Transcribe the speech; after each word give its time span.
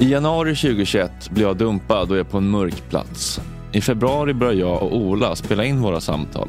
I 0.00 0.10
januari 0.10 0.54
2021 0.56 1.30
blir 1.30 1.44
jag 1.44 1.56
dumpad 1.56 2.10
och 2.10 2.18
är 2.18 2.24
på 2.24 2.38
en 2.38 2.50
mörk 2.50 2.88
plats. 2.88 3.40
I 3.72 3.80
februari 3.80 4.34
börjar 4.34 4.54
jag 4.54 4.82
och 4.82 4.96
Ola 4.96 5.36
spela 5.36 5.64
in 5.64 5.82
våra 5.82 6.00
samtal. 6.00 6.48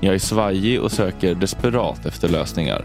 Jag 0.00 0.14
är 0.14 0.18
svajig 0.18 0.80
och 0.80 0.92
söker 0.92 1.34
desperat 1.34 2.06
efter 2.06 2.28
lösningar. 2.28 2.84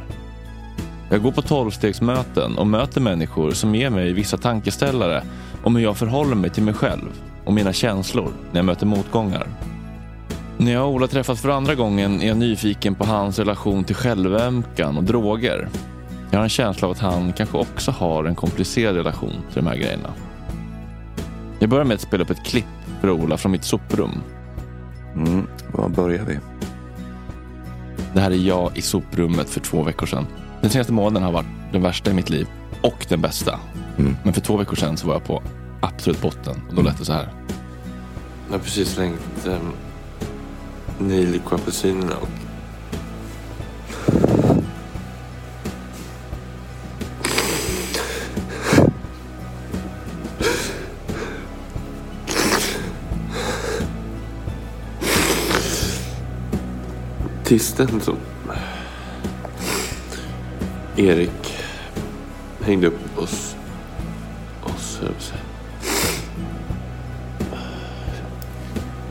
Jag 1.10 1.22
går 1.22 1.32
på 1.32 1.42
tolvstegsmöten 1.42 2.58
och 2.58 2.68
möter 2.68 3.02
människor 3.02 3.52
som 3.52 3.76
ger 3.76 3.90
mig 3.90 4.14
vissa 4.14 4.38
tankeställare 4.38 5.24
om 5.64 5.76
hur 5.76 5.84
jag 5.84 5.98
förhåller 5.98 6.36
mig 6.36 6.50
till 6.50 6.64
mig 6.64 6.74
själv 6.74 7.10
och 7.46 7.54
mina 7.54 7.74
känslor 7.74 8.32
när 8.52 8.60
jag 8.60 8.66
möter 8.66 8.86
motgångar. 8.86 9.48
När 10.58 10.72
jag 10.72 10.88
och 10.88 10.94
Ola 10.94 11.08
träffas 11.08 11.42
för 11.42 11.50
andra 11.50 11.76
gången 11.76 12.22
är 12.22 12.28
jag 12.28 12.38
nyfiken 12.38 12.96
på 12.96 13.06
hans 13.06 13.40
relation 13.40 13.84
till 13.84 13.96
självömkan 13.96 14.98
och 14.98 15.04
droger. 15.04 15.70
Jag 16.32 16.40
har 16.40 16.44
en 16.44 16.50
känsla 16.50 16.88
av 16.88 16.92
att 16.92 17.00
han 17.00 17.34
kanske 17.34 17.58
också 17.58 17.92
har 17.92 18.24
en 18.26 18.36
komplicerad 18.36 18.96
relation 18.96 19.32
till 19.32 19.64
de 19.64 19.68
här 19.68 19.76
grejerna. 19.76 20.14
Jag 21.60 21.70
börjar 21.70 21.86
med 21.86 21.96
att 21.96 22.02
spela 22.02 22.24
upp 22.24 22.30
ett 22.30 22.46
klipp 22.46 22.66
för 23.02 23.10
Ola 23.10 23.38
från 23.38 23.52
mitt 23.52 23.64
soprum. 23.64 24.12
Mm, 25.16 25.48
var 25.74 25.90
börjar 25.90 26.26
vi? 26.26 26.40
Det 28.14 28.20
här 28.20 28.32
är 28.32 28.36
jag 28.36 28.78
i 28.78 28.82
soprummet 28.82 29.50
för 29.50 29.60
två 29.60 29.84
veckor 29.84 30.06
sedan. 30.06 30.28
Den 30.62 30.70
senaste 30.70 30.94
månaden 30.94 31.24
har 31.24 31.32
varit 31.32 31.72
den 31.72 31.82
värsta 31.82 32.12
i 32.12 32.14
mitt 32.14 32.30
liv 32.30 32.48
och 32.82 33.06
den 33.10 33.22
bästa. 33.22 33.60
Mm. 33.98 34.16
Men 34.24 34.34
för 34.34 34.42
två 34.42 34.58
veckor 34.58 34.76
sedan 34.76 34.98
så 34.98 35.08
var 35.08 35.14
jag 35.14 35.24
på 35.24 35.44
absolut 35.82 36.22
botten 36.22 36.62
och 36.70 36.76
då 36.76 36.82
lät 36.82 36.98
det 36.98 37.06
så 37.06 37.14
här. 37.14 37.30
Jag 38.48 38.54
har 38.54 38.60
precis 38.60 38.90
slängt 38.90 39.48
um, 39.48 39.72
nejlikapelsinerna 41.08 42.16
och 42.16 42.30
tisten 57.52 58.02
som 58.02 58.18
Erik 60.98 61.56
hängde 62.62 62.88
upp 62.88 63.18
oss. 63.18 63.56
oss 64.64 65.00
höll 65.02 65.12
jag 65.14 65.22
säga. 65.22 65.42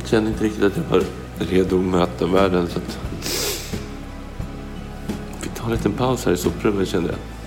Kände 0.04 0.30
inte 0.30 0.44
riktigt 0.44 0.64
att 0.64 0.76
jag 0.76 0.84
var 0.84 1.04
redo 1.38 1.78
att 1.78 1.84
möta 1.84 2.26
världen. 2.26 2.68
Så 2.68 2.78
att 2.78 2.98
vi 5.42 5.48
tar 5.48 5.64
en 5.64 5.72
liten 5.72 5.92
paus 5.92 6.24
här 6.24 6.32
i 6.32 6.36
soprummet 6.36 6.88
kände 6.88 7.08
jag. 7.08 7.39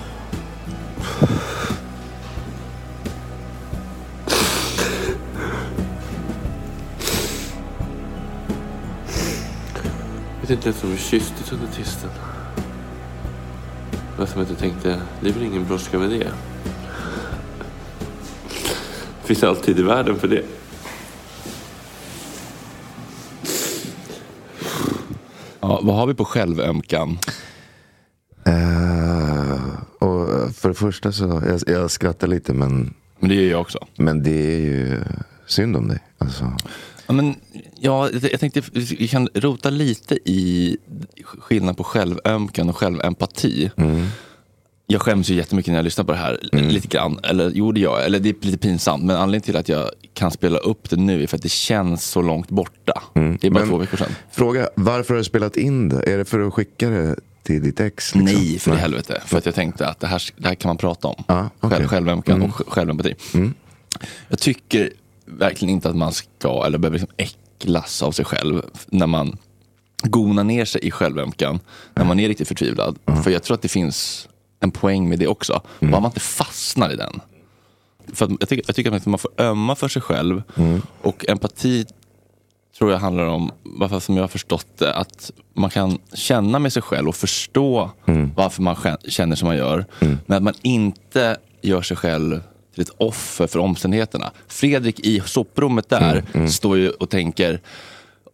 Inte 10.53 10.69
ens 10.69 10.83
om 10.83 10.91
vi 10.91 10.97
kysstes 10.97 11.51
under 11.51 11.67
tisten. 11.67 12.09
Vad 14.17 14.29
som 14.29 14.41
jag 14.41 14.49
inte 14.49 14.61
tänkte, 14.61 15.01
det 15.21 15.29
är 15.29 15.33
väl 15.33 15.43
ingen 15.43 15.65
brådska 15.67 15.99
med 15.99 16.09
det. 16.09 16.17
Det 19.21 19.27
finns 19.27 19.43
alltid 19.43 19.79
i 19.79 19.83
världen 19.83 20.19
för 20.19 20.27
det. 20.27 20.43
Ja, 25.59 25.79
vad 25.83 25.95
har 25.95 26.07
vi 26.07 26.13
på 26.13 26.25
självömkan? 26.25 27.17
Eh, 28.45 29.63
och 29.99 30.55
för 30.55 30.67
det 30.69 30.75
första 30.75 31.11
så, 31.11 31.41
jag, 31.47 31.75
jag 31.75 31.91
skrattar 31.91 32.27
lite 32.27 32.53
men, 32.53 32.93
Men 33.19 33.29
det 33.29 33.35
gör 33.35 33.51
jag 33.51 33.61
också. 33.61 33.79
men 33.95 34.23
det 34.23 34.55
är 34.55 34.59
ju 34.59 35.01
synd 35.45 35.75
om 35.75 35.87
dig. 35.87 35.99
Alltså, 36.17 36.51
Ja, 37.07 37.13
men, 37.13 37.35
ja, 37.83 38.09
jag 38.31 38.39
tänkte 38.39 38.61
vi 38.73 39.07
kan 39.07 39.29
rota 39.33 39.69
lite 39.69 40.15
i 40.25 40.77
skillnad 41.23 41.77
på 41.77 41.83
självömkan 41.83 42.69
och 42.69 42.77
självempati. 42.77 43.71
Jag 44.87 45.01
skäms 45.01 45.29
ju 45.29 45.35
jättemycket 45.35 45.71
när 45.71 45.77
jag 45.77 45.83
lyssnar 45.83 46.05
på 46.05 46.11
det 46.11 46.17
här. 46.17 46.39
Lite 46.51 46.87
grann. 46.87 47.19
Eller 47.23 47.49
gör 47.49 47.77
jag. 47.77 48.05
Eller 48.05 48.19
det 48.19 48.29
är 48.29 48.45
lite 48.45 48.57
pinsamt. 48.57 49.03
Men 49.03 49.15
anledningen 49.15 49.41
till 49.41 49.57
att 49.57 49.69
jag 49.69 49.89
kan 50.13 50.31
spela 50.31 50.57
upp 50.57 50.89
det 50.89 50.95
nu 50.95 51.23
är 51.23 51.27
för 51.27 51.37
att 51.37 51.43
det 51.43 51.51
känns 51.51 52.05
så 52.05 52.21
långt 52.21 52.49
borta. 52.49 53.01
Det 53.13 53.47
är 53.47 53.49
bara 53.51 53.59
Men- 53.59 53.69
två 53.69 53.77
veckor 53.77 53.97
sedan. 53.97 54.09
fråga, 54.31 54.69
varför 54.75 55.13
har 55.13 55.17
du 55.17 55.23
spelat 55.23 55.57
in 55.57 55.89
det? 55.89 56.11
Är 56.13 56.17
det 56.17 56.25
för 56.25 56.39
att 56.47 56.53
skicka 56.53 56.89
det 56.89 57.15
till 57.43 57.63
ditt 57.63 57.79
ex? 57.79 58.15
liksom? 58.15 58.21
Nej, 58.41 58.59
för 58.59 58.73
i 58.73 58.77
helvete. 58.77 59.21
För 59.25 59.37
att 59.37 59.45
jag 59.45 59.55
tänkte 59.55 59.87
att 59.87 59.99
det 59.99 60.07
här, 60.07 60.21
det 60.37 60.47
här 60.47 60.55
kan 60.55 60.69
man 60.69 60.77
prata 60.77 61.07
om. 61.07 61.23
Ja, 61.27 61.49
okej. 61.59 61.77
Själv, 61.77 61.87
självömkan 61.87 62.41
och 62.41 62.49
sj- 62.49 62.69
självempati. 62.69 63.15
Jag 64.29 64.39
tycker 64.39 64.89
verkligen 65.25 65.73
inte 65.73 65.89
att 65.89 65.95
man 65.95 66.11
ska 66.13 66.63
eller 66.65 66.77
behöver 66.77 66.99
liksom 66.99 67.13
äcklas 67.63 68.03
av 68.03 68.11
sig 68.11 68.25
själv 68.25 68.61
när 68.87 69.07
man 69.07 69.37
gonar 70.03 70.43
ner 70.43 70.65
sig 70.65 70.81
i 70.87 70.91
självömkan. 70.91 71.59
När 71.93 72.05
man 72.05 72.19
är 72.19 72.27
riktigt 72.27 72.47
förtvivlad. 72.47 72.99
För 73.23 73.31
jag 73.31 73.43
tror 73.43 73.55
att 73.55 73.61
det 73.61 73.67
finns 73.67 74.27
en 74.59 74.71
poäng 74.71 75.09
med 75.09 75.19
det 75.19 75.27
också. 75.27 75.61
Bara 75.79 76.01
man 76.01 76.05
inte 76.05 76.19
fastnar 76.19 76.93
i 76.93 76.95
den. 76.95 77.19
För 78.13 78.31
jag, 78.39 78.49
tycker, 78.49 78.63
jag 78.67 78.75
tycker 78.75 78.91
att 78.91 79.05
man 79.05 79.19
får 79.19 79.31
ömma 79.37 79.75
för 79.75 79.87
sig 79.87 80.01
själv. 80.01 80.43
Och 81.01 81.25
empati 81.29 81.85
tror 82.77 82.91
jag 82.91 82.99
handlar 82.99 83.25
om, 83.25 83.51
varför 83.63 83.99
som 83.99 84.15
jag 84.15 84.23
har 84.23 84.27
förstått 84.27 84.67
det, 84.77 84.93
att 84.93 85.31
man 85.53 85.69
kan 85.69 85.97
känna 86.13 86.59
med 86.59 86.73
sig 86.73 86.81
själv 86.81 87.07
och 87.09 87.15
förstå 87.15 87.91
varför 88.35 88.61
man 88.61 88.75
kä- 88.75 89.09
känner 89.09 89.35
som 89.35 89.47
man 89.47 89.57
gör. 89.57 89.85
Men 90.25 90.37
att 90.37 90.43
man 90.43 90.53
inte 90.61 91.37
gör 91.61 91.81
sig 91.81 91.97
själv 91.97 92.41
till 92.73 92.81
ett 92.81 92.91
offer 92.97 93.47
för 93.47 93.59
omständigheterna. 93.59 94.31
Fredrik 94.47 94.99
i 94.99 95.21
soprummet 95.25 95.89
där 95.89 96.23
står 96.47 96.77
ju 96.77 96.89
och 96.89 97.09
tänker 97.09 97.61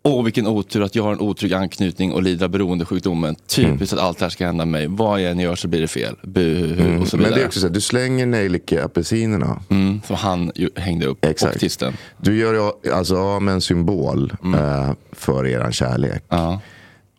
Åh 0.03 0.23
vilken 0.23 0.47
otur 0.47 0.83
att 0.83 0.95
jag 0.95 1.03
har 1.03 1.11
en 1.13 1.19
otrygg 1.19 1.53
anknytning 1.53 2.11
och 2.11 2.23
lider 2.23 2.45
av 2.45 2.49
beroendesjukdomen. 2.51 3.35
Typiskt 3.47 3.93
att 3.93 3.99
allt 3.99 4.17
det 4.19 4.25
här 4.25 4.29
ska 4.29 4.45
hända 4.45 4.65
mig. 4.65 4.87
Vad 4.87 5.21
jag 5.21 5.31
än 5.31 5.39
gör 5.39 5.55
så 5.55 5.67
blir 5.67 5.81
det 5.81 5.87
fel. 5.87 6.15
Buhu 6.23 6.99
och 6.99 7.07
så 7.07 7.17
Men 7.17 7.23
vidare. 7.25 7.39
det 7.39 7.43
är 7.43 7.47
också 7.47 7.59
så 7.59 7.67
här, 7.67 7.73
du 7.73 7.81
slänger 7.81 8.25
nejlika-apelsinerna. 8.25 9.59
mm, 9.69 10.01
som 10.07 10.15
han 10.15 10.51
hängde 10.75 11.05
upp. 11.05 11.25
Exakt. 11.25 11.55
Och 11.55 11.59
tisten. 11.59 11.93
Du 12.17 12.37
gör 12.37 12.71
alltså 12.93 13.17
av 13.17 13.41
med 13.41 13.53
en 13.53 13.61
symbol 13.61 14.33
eh, 14.55 14.91
för 15.11 15.47
eran 15.47 15.71
kärlek. 15.71 16.23
Ja. 16.29 16.61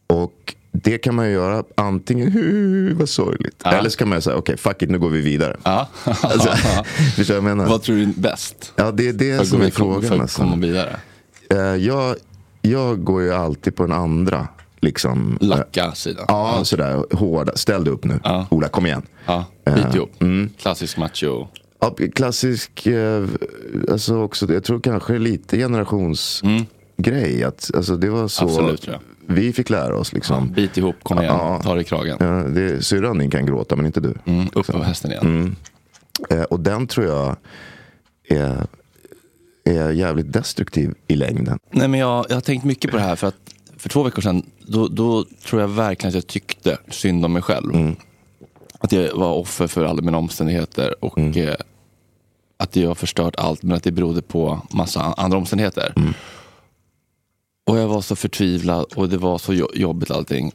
Och 0.06 0.55
det 0.72 0.99
kan 0.99 1.14
man 1.14 1.26
ju 1.26 1.32
göra 1.32 1.64
antingen, 1.75 2.32
"Hu, 2.32 2.93
vad 2.94 3.08
sorgligt. 3.08 3.62
Eller 3.67 3.90
så 3.90 3.99
kan 3.99 4.08
man 4.08 4.22
säga, 4.22 4.37
okej 4.37 4.56
fuck 4.56 4.82
it, 4.82 4.90
nu 4.90 4.99
går 4.99 5.08
vi 5.11 5.20
vidare. 5.20 5.56
Ja. 5.62 5.88
Alltså, 6.05 6.49
förstår 7.17 7.37
jag 7.37 7.44
menar? 7.44 7.67
Vad 7.67 7.82
tror 7.82 7.96
du 7.96 8.02
är 8.02 8.06
bäst? 8.17 8.72
Ja, 8.76 8.90
det 8.90 9.08
är 9.08 9.12
det 9.12 9.38
För 9.38 9.44
som 9.44 9.62
är 9.62 9.70
frågan. 9.70 10.02
För 10.02 10.14
att 10.14 10.20
alltså. 10.20 10.40
komma 10.43 10.56
vidare. 10.56 10.96
Eh, 11.50 11.58
jag, 11.58 12.17
jag 12.62 13.05
går 13.05 13.22
ju 13.22 13.32
alltid 13.34 13.76
på 13.76 13.82
den 13.82 13.93
andra. 13.93 14.49
Liksom, 14.82 15.38
eh, 15.40 15.46
Lacka 15.46 15.93
sidan. 15.93 16.25
Ja, 16.28 16.61
sådär 16.64 17.05
hårda. 17.16 17.56
Ställ 17.56 17.84
dig 17.84 17.93
upp 17.93 18.05
nu. 18.05 18.20
Ja. 18.25 18.46
Ola, 18.50 18.69
kom 18.69 18.87
igen. 18.87 19.02
Ja, 19.26 19.44
Eh, 19.66 19.75
bit 19.75 19.94
ihop. 19.94 20.23
mm. 20.23 20.50
Klassisk 20.58 20.96
macho. 20.96 21.46
Ja, 21.81 21.96
klassisk, 22.14 22.87
eh, 22.87 23.25
alltså 23.90 24.16
också, 24.16 24.52
jag 24.52 24.64
tror 24.64 24.81
kanske 24.81 25.19
lite 25.19 25.56
generationsgrej. 25.58 27.44
Att, 27.44 27.70
alltså 27.75 27.96
det 27.96 28.11
var 28.11 28.28
så 28.28 28.44
Absolut, 28.44 28.82
tror 28.82 28.94
jag. 28.94 29.02
Vi 29.35 29.53
fick 29.53 29.71
lära 29.71 29.97
oss 29.97 30.12
liksom. 30.12 30.53
Bit 30.53 30.77
ihop, 30.79 30.97
kom 31.03 31.19
igen, 31.19 31.35
Ja. 31.38 31.61
ta 31.62 31.75
dig 31.75 31.82
i 31.82 31.85
kragen. 31.85 32.17
Ja, 32.21 32.27
det, 32.27 32.82
syrran 32.85 33.19
din 33.19 33.31
kan 33.31 33.47
gråta 33.47 33.77
men 33.77 33.87
inte 33.87 34.00
du. 34.00 34.15
Mm, 34.27 34.49
upp 34.53 34.67
på 34.67 34.82
hästen 34.82 35.11
igen. 35.11 35.56
Eh, 36.31 36.43
och 36.43 36.61
den 36.61 36.87
tror 36.87 37.06
jag 37.06 37.37
är, 38.29 38.67
är 39.65 39.91
jävligt 39.91 40.32
destruktiv 40.32 40.94
i 41.06 41.17
längden. 41.17 41.59
Nej, 41.71 41.88
men 41.88 42.00
jag, 42.00 42.27
jag 42.29 42.37
har 42.37 42.41
tänkt 42.41 42.65
mycket 42.65 42.91
på 42.91 42.97
det 42.97 43.03
här 43.03 43.17
för 43.17 43.27
att 43.27 43.55
för 43.77 43.88
två 43.88 44.03
veckor 44.03 44.23
sedan, 44.23 44.43
då, 44.67 44.88
då 44.88 45.25
tror 45.44 45.61
jag 45.61 45.69
verkligen 45.69 46.09
att 46.09 46.15
jag 46.15 46.26
tyckte 46.26 46.79
synd 46.88 47.25
om 47.25 47.33
mig 47.33 47.43
själv. 47.43 47.94
Att 48.79 48.93
jag 48.93 49.15
var 49.17 49.33
offer 49.35 49.67
för 49.67 49.85
alla 49.85 50.03
mina 50.03 50.19
omständigheter 50.19 51.05
och 51.05 51.19
eh, 51.19 51.55
att 52.56 52.76
jag 52.76 52.88
har 52.88 52.94
förstört 52.94 53.35
allt 53.38 53.62
men 53.62 53.76
att 53.76 53.83
det 53.83 53.93
berodde 53.93 54.23
på 54.23 54.62
massa 54.71 55.00
andra 55.03 55.38
omständigheter. 55.38 55.94
Och 57.70 57.78
jag 57.78 57.88
var 57.88 58.00
så 58.00 58.17
förtvivlad 58.17 58.87
och 58.96 59.08
det 59.08 59.17
var 59.17 59.38
så 59.38 59.55
jobbigt 59.75 60.11
allting. 60.11 60.52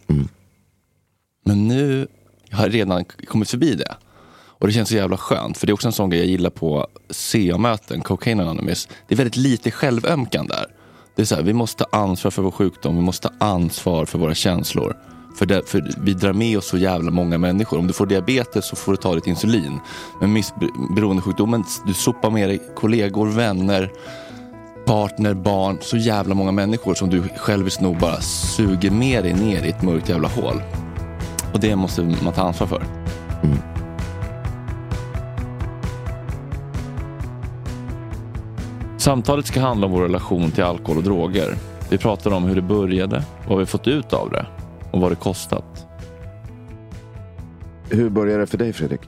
Men 1.46 1.68
nu 1.68 2.08
har 2.52 2.64
jag 2.64 2.74
redan 2.74 3.06
kommit 3.06 3.50
förbi 3.50 3.76
det. 3.76 3.96
Och 4.38 4.68
det 4.68 4.74
känns 4.74 4.90
så 4.90 4.96
jävla 4.96 5.18
skönt. 5.18 5.58
För 5.58 5.68
det 5.68 5.72
är 5.72 5.74
också 5.74 5.88
en 5.88 5.94
sån 5.94 6.10
grej 6.10 6.20
jag 6.20 6.30
gillar 6.30 6.50
på 6.50 6.88
CA-möten, 7.10 8.02
Cocaine 8.02 8.40
Anonymous. 8.40 8.88
Det 9.08 9.16
är 9.16 9.18
väldigt 9.18 9.36
lite 9.36 9.72
självömkan 9.72 10.48
där. 10.48 10.66
Det 11.16 11.22
är 11.22 11.26
så 11.26 11.36
här, 11.36 11.44
vi 11.44 11.54
måste 11.54 11.84
ta 11.84 11.98
ansvar 11.98 12.32
för 12.32 12.42
vår 12.42 12.52
sjukdom, 12.52 12.96
vi 12.96 13.02
måste 13.02 13.28
ta 13.28 13.46
ansvar 13.46 14.06
för 14.06 14.20
våra 14.20 14.36
känslor. 14.36 14.98
För, 15.38 15.46
det, 15.46 15.70
för 15.70 15.92
vi 16.02 16.14
drar 16.14 16.34
med 16.34 16.58
oss 16.58 16.68
så 16.68 16.78
jävla 16.78 17.12
många 17.12 17.38
människor. 17.38 17.80
Om 17.80 17.88
du 17.88 17.94
får 17.94 18.06
diabetes 18.06 18.66
så 18.68 18.76
får 18.76 18.92
du 18.92 18.98
ta 18.98 19.16
ditt 19.16 19.28
insulin. 19.28 19.80
Men 20.22 20.34
missberoendesjukdomen, 20.34 21.64
du 21.88 21.94
sopar 21.94 22.30
med 22.30 22.50
dig 22.50 22.62
kollegor, 22.76 23.28
vänner, 23.28 23.92
partner, 24.86 25.34
barn, 25.34 25.78
så 25.82 25.98
jävla 25.98 26.36
många 26.36 26.52
människor 26.52 26.94
som 26.94 27.10
du 27.10 27.24
själviskt 27.38 27.82
nog 27.82 27.98
bara 27.98 28.22
suger 28.22 28.92
med 28.92 29.24
dig 29.24 29.34
ner 29.34 29.64
i 29.64 29.70
ett 29.70 29.82
mörkt 29.82 30.10
jävla 30.10 30.28
hål. 30.28 30.62
Och 31.54 31.60
det 31.60 31.76
måste 31.76 32.02
man 32.02 32.34
ta 32.34 32.42
ansvar 32.42 32.68
för. 32.68 32.84
Samtalet 38.98 39.46
ska 39.46 39.60
handla 39.62 39.88
om 39.88 39.94
vår 39.94 40.02
relation 40.02 40.52
till 40.52 40.64
alkohol 40.64 40.98
och 40.98 41.04
droger. 41.04 41.56
Vi 41.90 41.98
pratar 41.98 42.32
om 42.32 42.44
hur 42.44 42.56
det 42.56 42.62
började, 42.62 43.24
vad 43.48 43.60
vi 43.60 43.66
fått 43.66 43.88
ut 43.88 44.14
av 44.14 44.32
det 44.32 44.46
och 44.92 45.02
vad 45.02 45.12
det 45.12 45.16
kostat. 45.16 45.88
Hur 47.90 48.10
började 48.10 48.40
det 48.40 48.48
för 48.48 48.58
dig 48.58 48.74
Fredrik? 48.74 49.02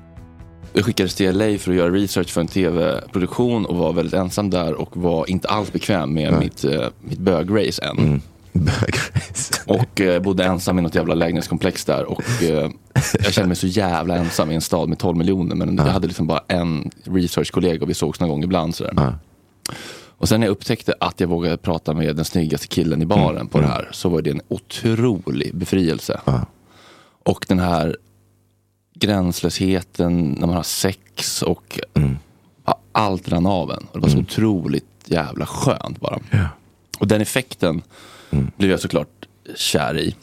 Jag 0.77 0.85
skickades 0.85 1.15
till 1.15 1.37
LA 1.37 1.57
för 1.57 1.71
att 1.71 1.77
göra 1.77 1.91
research 1.91 2.29
för 2.29 2.41
en 2.41 2.47
tv-produktion 2.47 3.65
och 3.65 3.75
var 3.75 3.93
väldigt 3.93 4.13
ensam 4.13 4.49
där 4.49 4.73
och 4.73 4.97
var 4.97 5.29
inte 5.29 5.47
alls 5.47 5.73
bekväm 5.73 6.13
med 6.13 6.33
mitt, 6.33 6.63
eh, 6.63 6.87
mitt 7.01 7.19
bögrace 7.19 7.83
än. 7.83 8.21
Bögrace. 8.53 9.61
Och 9.65 10.01
eh, 10.01 10.21
bodde 10.21 10.43
ensam 10.43 10.79
i 10.79 10.81
något 10.81 10.95
jävla 10.95 11.15
lägenhetskomplex 11.15 11.85
där. 11.85 12.03
Och 12.05 12.43
eh, 12.43 12.69
jag 13.13 13.33
kände 13.33 13.47
mig 13.47 13.57
så 13.57 13.67
jävla 13.67 14.15
ensam 14.15 14.51
i 14.51 14.55
en 14.55 14.61
stad 14.61 14.89
med 14.89 14.99
12 14.99 15.17
miljoner. 15.17 15.55
Men 15.55 15.77
jag 15.77 15.83
hade 15.83 16.07
liksom 16.07 16.27
bara 16.27 16.43
en 16.47 16.91
researchkollega 17.03 17.83
och 17.83 17.89
vi 17.89 17.93
sågs 17.93 18.19
någon 18.19 18.29
gång 18.29 18.43
ibland. 18.43 18.75
Sådär. 18.75 19.15
Och 20.17 20.29
sen 20.29 20.39
när 20.39 20.47
jag 20.47 20.51
upptäckte 20.51 20.93
att 20.99 21.19
jag 21.19 21.27
vågade 21.27 21.57
prata 21.57 21.93
med 21.93 22.15
den 22.15 22.25
snyggaste 22.25 22.67
killen 22.67 23.01
i 23.01 23.05
baren 23.05 23.47
på 23.47 23.59
det 23.59 23.67
här. 23.67 23.89
Så 23.91 24.09
var 24.09 24.21
det 24.21 24.29
en 24.29 24.41
otrolig 24.47 25.55
befrielse. 25.55 26.21
Och 27.23 27.45
den 27.47 27.59
här 27.59 27.97
gränslösheten 28.99 30.31
när 30.39 30.47
man 30.47 30.55
har 30.55 30.63
sex 30.63 31.41
och 31.41 31.79
ja, 32.65 32.79
allt 32.91 33.29
rann 33.29 33.45
av 33.45 33.71
en. 33.71 33.87
Och 33.91 33.93
det 33.93 33.99
var 33.99 34.09
så 34.09 34.19
otroligt 34.19 34.85
jävla 35.05 35.45
skönt 35.45 35.99
bara. 35.99 36.19
Och 36.99 37.07
den 37.07 37.21
effekten 37.21 37.81
blev 38.29 38.71
jag 38.71 38.79
såklart 38.79 39.27
kär 39.55 39.97
i. 39.99 40.15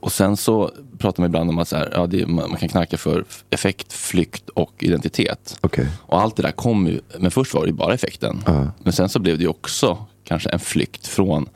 Och 0.00 0.12
sen 0.12 0.36
så 0.36 0.70
pratar 0.98 1.22
man 1.22 1.28
ibland 1.28 1.50
om 1.50 1.58
att 1.58 1.68
så 1.68 1.76
här, 1.76 1.90
ja, 1.94 2.06
det, 2.06 2.26
man 2.26 2.50
man 2.50 2.58
kan 2.58 2.68
knacka 2.68 2.96
för 2.96 3.24
effekt, 3.50 3.92
flykt 3.92 4.48
och 4.48 4.72
identitet. 4.78 5.58
Okej. 5.60 5.88
Och 5.98 6.20
allt 6.20 6.36
det 6.36 6.42
där 6.42 6.52
kom 6.52 6.86
ju, 6.86 7.00
men 7.18 7.30
först 7.30 7.54
var 7.54 7.62
det 7.62 7.68
ju 7.68 7.74
bara 7.74 7.94
effekten. 7.94 8.42
Men 8.82 8.92
sen 8.92 9.08
så 9.08 9.18
blev 9.18 9.38
det 9.38 9.42
ju 9.42 9.48
också 9.48 10.06
kanske 10.24 10.48
en 10.48 10.58
flykt 10.58 11.06
från 11.06 11.48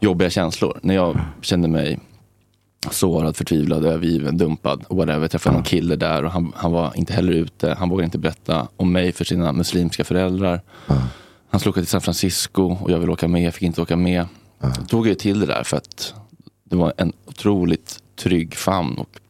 jobbiga 0.00 0.30
känslor. 0.30 0.78
När 0.82 0.94
jag 0.94 1.20
kände 1.40 1.68
mig 1.68 1.98
sårad, 2.90 3.36
förtvivlad, 3.36 3.84
övergiven, 3.84 4.36
dumpad. 4.36 4.84
Whatever. 4.88 5.20
Jag 5.20 5.30
träffade 5.30 5.54
någon 5.54 5.64
kille 5.64 5.96
där 5.96 6.24
och 6.24 6.30
han, 6.30 6.52
han 6.56 6.72
var 6.72 6.92
inte 6.96 7.12
heller 7.12 7.32
ute. 7.32 7.74
Han 7.78 7.88
vågade 7.88 8.04
inte 8.04 8.18
berätta 8.18 8.68
om 8.76 8.92
mig 8.92 9.12
för 9.12 9.24
sina 9.24 9.52
muslimska 9.52 10.04
föräldrar. 10.04 10.60
Han 11.50 11.60
skulle 11.60 11.70
åka 11.70 11.80
till 11.80 11.88
San 11.88 12.00
Francisco 12.00 12.62
och 12.62 12.90
jag 12.90 12.98
ville 12.98 13.12
åka 13.12 13.28
med, 13.28 13.42
jag 13.42 13.54
fick 13.54 13.62
inte 13.62 13.82
åka 13.82 13.96
med. 13.96 14.26
Då 14.60 14.84
tog 14.88 15.08
jag 15.08 15.18
till 15.18 15.40
det 15.40 15.46
där 15.46 15.62
för 15.64 15.76
att 15.76 16.14
det 16.64 16.76
var 16.76 16.92
en 16.96 17.12
otroligt 17.26 17.98
trygg 18.16 18.54
famn. 18.54 18.98
Och 18.98 19.20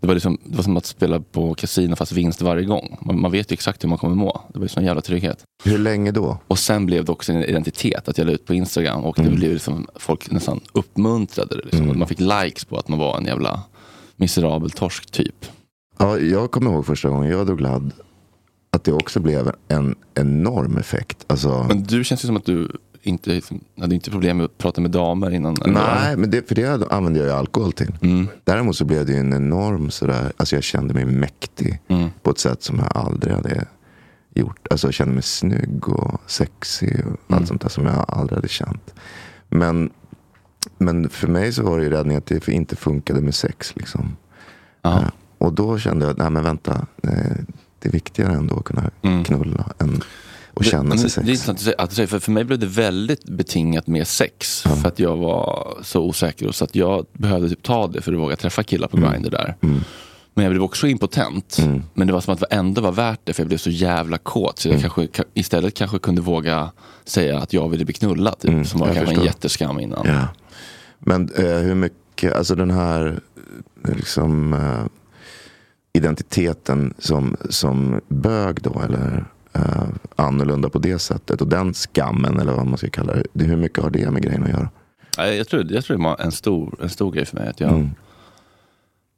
det, 0.00 0.06
var 0.06 0.14
liksom, 0.14 0.38
det 0.44 0.56
var 0.56 0.62
som 0.62 0.76
att 0.76 0.86
spela 0.86 1.20
på 1.20 1.54
kasino 1.54 1.96
fast 1.96 2.12
vinst 2.12 2.42
varje 2.42 2.64
gång. 2.64 2.98
Man, 3.00 3.20
man 3.20 3.32
vet 3.32 3.52
ju 3.52 3.54
exakt 3.54 3.84
hur 3.84 3.88
man 3.88 3.98
kommer 3.98 4.14
må. 4.14 4.40
Det 4.52 4.58
var 4.58 4.64
ju 4.64 4.68
sån 4.68 4.84
jävla 4.84 5.00
trygghet. 5.02 5.44
Hur 5.64 5.78
länge 5.78 6.10
då? 6.10 6.38
Och 6.48 6.58
sen 6.58 6.86
blev 6.86 7.04
det 7.04 7.12
också 7.12 7.32
en 7.32 7.44
identitet 7.44 8.08
att 8.08 8.18
jag 8.18 8.26
la 8.26 8.32
ut 8.32 8.44
på 8.44 8.54
Instagram 8.54 9.04
och 9.04 9.16
det 9.16 9.30
blev 9.30 9.52
liksom, 9.52 9.86
folk 9.94 10.30
nästan 10.30 10.60
uppmuntrade 10.72 11.56
det. 11.56 11.62
Liksom. 11.62 11.98
Man 11.98 12.08
fick 12.08 12.20
likes 12.20 12.64
på 12.64 12.76
att 12.76 12.88
man 12.88 12.98
var 12.98 13.18
en 13.18 13.24
jävla 13.24 13.62
miserabel 14.16 14.70
torsk 14.70 15.10
typ. 15.10 15.46
Ja, 15.98 16.18
jag 16.18 16.50
kommer 16.50 16.70
ihåg 16.70 16.86
första 16.86 17.08
gången 17.08 17.30
jag 17.30 17.46
drog 17.46 17.60
ladd. 17.60 17.92
Att 18.70 18.84
det 18.84 18.92
också 18.92 19.20
blev 19.20 19.52
en 19.68 19.94
enorm 20.14 20.78
effekt. 20.78 21.24
Alltså, 21.26 21.64
Men 21.68 21.82
du 21.82 22.04
känns 22.04 22.24
ju 22.24 22.26
som 22.26 22.36
att 22.36 22.44
du 22.44 22.72
inte 23.06 23.40
hade 23.80 23.94
inte 23.94 24.10
problem 24.10 24.36
med 24.36 24.44
att 24.44 24.58
prata 24.58 24.80
med 24.80 24.90
damer 24.90 25.30
innan. 25.30 25.56
nej, 25.66 26.16
men 26.16 26.30
det, 26.30 26.48
för 26.48 26.54
det 26.54 26.86
använde 26.92 27.18
jag 27.18 27.28
ju 27.28 27.34
alkohol 27.34 27.72
till. 27.72 27.92
Däremot 28.44 28.76
så 28.76 28.84
blev 28.84 29.06
det 29.06 29.12
ju 29.12 29.18
en 29.18 29.32
enorm 29.34 29.90
sådär, 29.90 30.32
alltså 30.36 30.56
jag 30.56 30.62
kände 30.64 30.94
mig 30.94 31.04
mäktig. 31.04 31.80
På 32.22 32.30
ett 32.30 32.38
sätt 32.38 32.62
som 32.62 32.78
jag 32.78 32.88
aldrig 32.96 33.34
hade 33.34 33.64
gjort. 34.34 34.66
Alltså 34.70 34.86
jag 34.86 34.94
kände 34.94 35.14
mig 35.14 35.22
snygg 35.22 35.88
och 35.88 36.20
sexig 36.26 37.04
och 37.06 37.36
allt 37.36 37.48
sånt 37.48 37.62
där 37.62 37.68
som 37.68 37.86
jag 37.86 38.04
aldrig 38.08 38.36
hade 38.36 38.48
känt. 38.48 38.94
Men, 39.48 39.90
men 40.78 41.08
för 41.08 41.28
mig 41.28 41.52
så 41.52 41.62
var 41.62 41.78
det 41.78 41.84
ju 41.84 41.90
räddningen 41.90 42.18
att 42.18 42.26
det 42.26 42.48
inte 42.48 42.76
funkade 42.76 43.20
med 43.20 43.34
sex. 43.34 43.72
Liksom. 43.76 44.16
Ja. 44.82 44.98
Eh, 45.00 45.08
Och 45.38 45.52
då 45.52 45.78
kände 45.78 46.06
jag, 46.06 46.18
nej 46.18 46.30
men 46.30 46.44
vänta. 46.44 46.86
eh, 47.02 47.10
Det 47.78 47.88
är 47.88 47.92
viktigare 47.92 48.32
ändå 48.32 48.56
att 48.58 48.64
kunna 48.64 48.90
knulla 49.24 49.72
än 49.78 50.00
att 50.60 50.66
känna 50.66 50.82
Men 50.82 50.98
sig 50.98 51.04
det, 51.04 51.10
sex. 51.10 51.24
det 51.26 51.30
är 51.30 51.32
intressant 51.32 51.74
att 51.78 51.92
säga- 51.92 52.06
för, 52.06 52.18
för 52.18 52.32
mig 52.32 52.44
blev 52.44 52.58
det 52.58 52.66
väldigt 52.66 53.24
betingat 53.24 53.86
med 53.86 54.08
sex. 54.08 54.62
För 54.62 54.88
att 54.88 54.98
jag 54.98 55.16
var 55.16 55.74
så 55.82 56.00
osäker. 56.02 56.46
och 56.48 56.54
Så 56.54 56.64
att 56.64 56.74
jag 56.74 57.06
behövde 57.12 57.48
typ 57.48 57.62
ta 57.62 57.86
det 57.86 58.00
för 58.00 58.12
att 58.12 58.18
våga 58.18 58.36
träffa 58.36 58.62
killar 58.62 58.88
på 58.88 58.96
Grindr 58.96 59.30
där. 59.30 59.56
Men 60.34 60.44
jag 60.44 60.52
blev 60.52 60.62
också 60.62 60.86
impotent. 60.86 61.58
Men 61.94 62.06
det 62.06 62.12
var 62.12 62.20
som 62.20 62.34
att 62.34 62.40
det 62.40 62.46
ändå 62.50 62.80
var 62.80 62.92
värt 62.92 63.20
det 63.24 63.32
för 63.32 63.42
jag 63.42 63.48
blev 63.48 63.58
så 63.58 63.70
jävla 63.70 64.18
kåt. 64.18 64.58
Så 64.58 64.68
jag 64.68 64.80
kanske, 64.80 65.00
ka- 65.06 65.24
istället 65.34 65.74
kanske 65.74 65.98
kunde 65.98 66.20
våga 66.20 66.70
säga 67.04 67.38
att 67.38 67.52
jag 67.52 67.68
ville 67.68 67.84
bli 67.84 67.94
knullad. 67.94 68.38
Typ, 68.38 68.66
som 68.66 68.80
var 68.80 68.94
kanske 68.94 69.14
en 69.14 69.24
jätteskam 69.24 69.80
innan. 69.80 70.06
Ja. 70.06 70.28
Men 70.98 71.30
eh, 71.36 71.44
hur 71.58 71.74
mycket, 71.74 72.32
alltså 72.32 72.54
den 72.54 72.70
här 72.70 73.20
eh, 73.88 73.94
liksom, 73.96 74.52
eh, 74.52 74.84
identiteten 75.92 76.94
som, 76.98 77.36
som 77.50 78.00
bög 78.08 78.62
då, 78.62 78.82
eller 78.84 79.24
eh, 79.56 79.84
annorlunda 80.16 80.68
på 80.70 80.78
det 80.78 80.98
sättet. 80.98 81.40
Och 81.40 81.48
den 81.48 81.74
skammen, 81.74 82.40
eller 82.40 82.52
vad 82.52 82.66
man 82.66 82.78
ska 82.78 82.90
kalla 82.90 83.14
det. 83.14 83.24
det. 83.32 83.44
Hur 83.44 83.56
mycket 83.56 83.82
har 83.84 83.90
det 83.90 84.10
med 84.10 84.22
grejen 84.22 84.42
att 84.42 84.50
göra? 84.50 84.68
Nej, 85.18 85.36
Jag 85.36 85.48
tror, 85.48 85.72
jag 85.72 85.84
tror 85.84 85.96
det 85.96 86.02
var 86.04 86.20
en 86.20 86.32
stor, 86.32 86.74
en 86.82 86.88
stor 86.88 87.12
grej 87.12 87.24
för 87.26 87.36
mig. 87.36 87.48
Att 87.48 87.60
jag, 87.60 87.90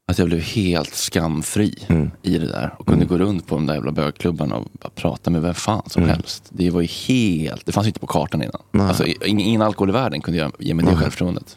att 0.06 0.18
jag 0.18 0.28
blev 0.28 0.40
helt 0.40 0.94
skamfri 0.94 1.74
i 2.22 2.38
det 2.38 2.46
där. 2.46 2.74
Och 2.78 2.86
kunde 2.86 3.04
gå 3.04 3.18
runt 3.18 3.46
på 3.46 3.54
de 3.54 3.66
där 3.66 3.74
jävla 3.74 3.92
bögklubbarna 3.92 4.56
och 4.56 4.66
bara 4.72 4.90
prata 4.94 5.30
med 5.30 5.42
vem 5.42 5.54
fan 5.54 5.82
som 5.86 6.02
helst. 6.02 6.44
Det 6.48 6.70
var 6.70 6.80
ju 6.80 6.86
helt, 6.86 7.66
det 7.66 7.72
fanns 7.72 7.86
ju 7.86 7.88
inte 7.88 8.00
på 8.00 8.06
kartan 8.06 8.42
innan. 8.42 8.88
Alltså, 8.88 9.06
ingen, 9.06 9.46
ingen 9.46 9.62
alkohol 9.62 9.88
i 9.88 9.92
världen 9.92 10.20
kunde 10.20 10.38
ge, 10.38 10.50
ge 10.58 10.74
mig 10.74 10.84
det 10.84 10.96
självförtroendet. 10.96 11.56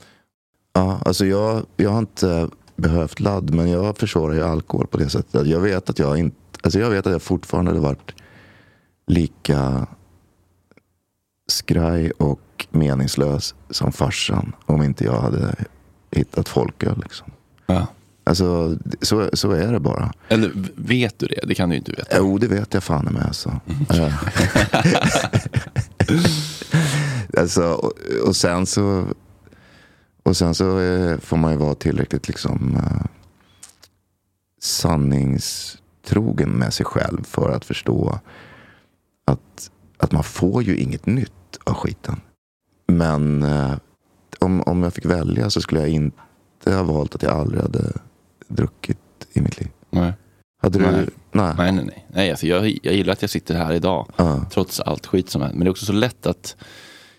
Ja, 0.73 1.01
alltså 1.05 1.25
jag, 1.25 1.65
jag 1.77 1.89
har 1.89 1.99
inte 1.99 2.47
behövt 2.75 3.19
ladd, 3.19 3.53
men 3.53 3.69
jag 3.69 3.97
försvarar 3.97 4.33
ju 4.33 4.43
alkohol 4.43 4.87
på 4.87 4.97
det 4.97 5.09
sättet. 5.09 5.47
Jag 5.47 5.59
vet 5.59 5.89
att 5.89 5.99
jag 5.99 6.17
inte, 6.17 6.37
alltså 6.61 6.79
jag 6.79 6.89
vet 6.89 7.07
att 7.07 7.11
jag 7.13 7.21
fortfarande 7.21 7.71
hade 7.71 7.81
varit 7.81 8.11
lika 9.11 9.87
skraj 11.47 12.11
och 12.11 12.67
meningslös 12.69 13.55
som 13.69 13.91
farsan 13.91 14.55
om 14.65 14.83
inte 14.83 15.03
jag 15.03 15.21
hade 15.21 15.55
hittat 16.11 16.49
folköl. 16.49 16.99
Liksom. 17.03 17.31
Ja. 17.65 17.87
Alltså, 18.23 18.77
så, 19.01 19.29
så 19.33 19.51
är 19.51 19.73
det 19.73 19.79
bara. 19.79 20.13
Eller 20.27 20.51
vet 20.75 21.19
du 21.19 21.25
det? 21.25 21.41
Det 21.47 21.55
kan 21.55 21.69
du 21.69 21.75
ju 21.75 21.79
inte 21.79 21.91
veta. 21.91 22.17
Jo, 22.17 22.37
det 22.37 22.47
vet 22.47 22.73
jag 22.73 22.83
fan 22.83 23.05
med 23.05 23.25
alltså. 23.25 23.59
Eh. 23.89 24.13
alltså 27.37 27.63
och, 27.63 27.93
och 28.25 28.35
sen 28.35 28.65
så 28.65 29.07
och 30.23 30.37
sen 30.37 30.55
så 30.55 30.79
eh, 30.79 31.19
får 31.19 31.37
man 31.37 31.51
ju 31.51 31.57
vara 31.57 31.75
tillräckligt 31.75 32.27
liksom 32.27 32.75
eh, 32.75 33.05
sannings 34.61 35.77
godtrogen 36.11 36.49
med 36.49 36.73
sig 36.73 36.85
själv 36.85 37.23
för 37.23 37.49
att 37.49 37.65
förstå 37.65 38.19
att, 39.25 39.71
att 39.97 40.11
man 40.11 40.23
får 40.23 40.63
ju 40.63 40.77
inget 40.77 41.05
nytt 41.05 41.57
av 41.63 41.73
skiten. 41.73 42.21
Men 42.87 43.43
eh, 43.43 43.73
om, 44.39 44.61
om 44.61 44.83
jag 44.83 44.93
fick 44.93 45.05
välja 45.05 45.49
så 45.49 45.61
skulle 45.61 45.81
jag 45.81 45.89
inte 45.89 46.73
ha 46.73 46.83
valt 46.83 47.15
att 47.15 47.23
jag 47.23 47.31
aldrig 47.31 47.61
hade 47.61 47.91
druckit 48.47 48.97
i 49.33 49.41
mitt 49.41 49.59
liv. 49.59 49.69
Nej. 49.89 50.13
Hade 50.61 50.79
du? 50.79 50.85
Nej. 50.85 51.05
Nej. 51.31 51.53
Nej, 51.57 51.71
nej, 51.71 51.85
nej. 51.85 52.05
nej 52.07 52.31
alltså 52.31 52.47
jag, 52.47 52.79
jag 52.83 52.93
gillar 52.93 53.13
att 53.13 53.21
jag 53.21 53.31
sitter 53.31 53.55
här 53.55 53.73
idag. 53.73 54.07
Ja. 54.15 54.45
Trots 54.51 54.79
allt 54.79 55.05
skit 55.05 55.29
som 55.29 55.41
hänt. 55.41 55.55
Men 55.55 55.65
det 55.65 55.67
är 55.67 55.71
också 55.71 55.85
så 55.85 55.93
lätt 55.93 56.25
att 56.25 56.55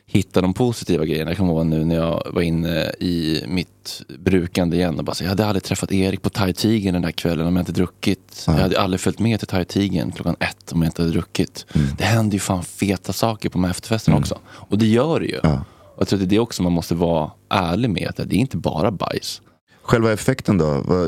hitta 0.07 0.41
de 0.41 0.55
positiva 0.55 1.05
grejerna. 1.05 1.31
Jag 1.31 1.39
kommer 1.39 1.53
ihåg 1.53 1.67
nu 1.67 1.85
när 1.85 1.95
jag 1.95 2.23
var 2.33 2.43
inne 2.43 2.91
i 3.01 3.45
mitt 3.49 4.03
brukande 4.19 4.77
igen 4.77 4.99
och 4.99 5.05
bara 5.05 5.15
säga, 5.15 5.27
jag 5.27 5.31
hade 5.31 5.47
aldrig 5.47 5.63
träffat 5.63 5.93
Erik 5.93 6.23
på 6.23 6.31
Thai 6.31 6.53
Tigern 6.53 6.93
den 6.93 7.03
där 7.03 7.11
kvällen 7.11 7.47
om 7.47 7.57
jag 7.57 7.63
inte 7.63 7.73
druckit. 7.73 8.22
Jag 8.47 8.53
hade 8.55 8.81
aldrig 8.81 9.01
följt 9.01 9.19
med 9.19 9.39
till 9.39 9.49
Thai 9.49 9.65
Tigern 9.65 10.13
klockan 10.13 10.37
ett 10.41 10.73
om 10.73 10.83
jag 10.83 10.89
inte 10.89 11.03
hade 11.03 11.13
druckit. 11.13 11.67
Det 11.99 12.05
händer 12.05 12.33
ju 12.35 12.39
fan 12.41 12.63
feta 12.65 13.13
saker 13.13 13.49
på 13.49 13.53
de 13.53 13.65
här 13.65 13.71
efterfesterna 13.71 14.17
också. 14.17 14.39
Och 14.49 14.79
det 14.79 14.87
gör 14.87 15.21
det 15.21 15.27
ju. 15.27 15.41
Ja. 15.43 15.65
Och 15.95 16.01
jag 16.01 16.09
tror 16.09 16.17
att 16.17 16.21
det 16.21 16.35
är 16.35 16.37
det 16.37 16.39
också 16.39 16.63
man 16.63 16.73
måste 16.73 16.95
vara 16.95 17.31
ärlig 17.49 17.91
med. 17.91 18.09
Att 18.09 18.17
det 18.17 18.23
är 18.37 18.39
inte 18.39 18.57
bara 18.57 18.91
bajs. 18.91 19.43
Själva 19.83 20.13
effekten 20.13 20.59
då? 20.59 20.67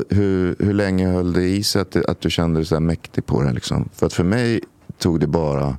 Hur, 0.09 0.55
hur 0.59 0.73
länge 0.73 1.07
höll 1.07 1.33
det 1.33 1.43
i 1.43 1.63
sig 1.63 1.81
att, 1.81 1.91
du- 1.91 2.05
att 2.05 2.21
du 2.21 2.29
kände 2.29 2.59
dig 2.59 2.65
så 2.65 2.75
här 2.75 2.79
mäktig 2.79 3.25
på 3.25 3.41
det? 3.43 3.53
Liksom? 3.53 3.89
För 3.95 4.05
att 4.05 4.13
för 4.13 4.23
mig 4.23 4.59
tog 4.97 5.19
det 5.19 5.27
bara 5.27 5.77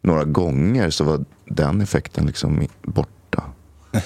några 0.00 0.24
gånger 0.24 0.90
så 0.90 1.04
var 1.04 1.24
den 1.44 1.80
effekten 1.80 2.26
liksom 2.26 2.66
borta. 2.82 3.42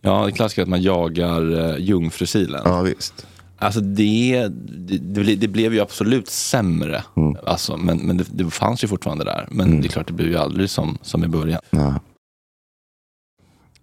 Ja, 0.00 0.26
det 0.26 0.32
klassiska 0.32 0.62
att 0.62 0.68
man 0.68 0.82
jagar 0.82 1.40
uh, 1.54 1.78
jungfrusilen. 1.78 2.62
Ja 2.64 2.82
visst. 2.82 3.26
Alltså 3.58 3.80
det, 3.80 4.48
det, 4.48 4.98
det, 4.98 5.20
ble- 5.22 5.36
det 5.36 5.48
blev 5.48 5.74
ju 5.74 5.80
absolut 5.80 6.28
sämre. 6.28 7.04
Alltså, 7.46 7.76
men 7.76 7.98
men 7.98 8.16
det, 8.16 8.24
det 8.30 8.50
fanns 8.50 8.84
ju 8.84 8.88
fortfarande 8.88 9.24
där. 9.24 9.48
Men 9.50 9.80
det 9.80 9.86
är 9.86 9.88
klart, 9.88 10.06
det 10.06 10.12
blev 10.12 10.28
ju 10.28 10.36
aldrig 10.36 10.70
som, 10.70 10.98
som 11.02 11.24
i 11.24 11.28
början. 11.28 11.60
Ja. 11.70 12.00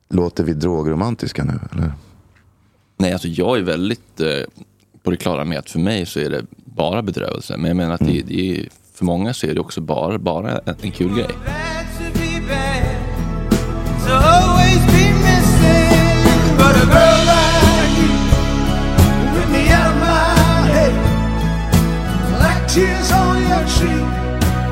Låter 0.09 0.43
vi 0.43 0.53
drogromantiska 0.53 1.43
nu? 1.43 1.59
Eller? 1.71 1.93
Nej, 2.97 3.13
alltså 3.13 3.27
jag 3.27 3.57
är 3.57 3.61
väldigt 3.61 4.19
eh, 4.21 4.27
på 5.03 5.11
det 5.11 5.17
klara 5.17 5.45
med 5.45 5.57
att 5.59 5.69
för 5.69 5.79
mig 5.79 6.05
så 6.05 6.19
är 6.19 6.29
det 6.29 6.45
bara 6.65 7.01
bedrövelse. 7.01 7.57
Men 7.57 7.67
jag 7.67 7.77
menar 7.77 7.93
att 7.93 7.99
det, 8.07 8.21
det 8.21 8.51
är, 8.59 8.67
för 8.93 9.05
många 9.05 9.33
så 9.33 9.47
är 9.47 9.53
det 9.53 9.59
också 9.61 9.81
bara, 9.81 10.17
bara 10.17 10.57
en, 10.59 10.75
en 10.81 10.91
kul 10.91 11.15
grej. 11.15 11.29
Tears 22.73 23.11
on 23.11 23.37
your 23.37 23.67
cheek. 23.67 24.07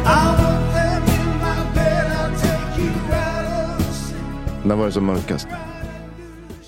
I 0.06 0.26
want 0.40 0.74
them 0.74 1.04
in 1.04 1.28
my 1.44 1.74
bed. 1.76 2.06
I'll 2.12 2.36
take 2.40 2.82
you 2.82 2.92
of 3.78 3.96
sight. 3.96 4.66
När 4.66 4.76
var 4.76 4.86
det 4.86 4.92
som 4.92 5.06
mörkast? 5.06 5.48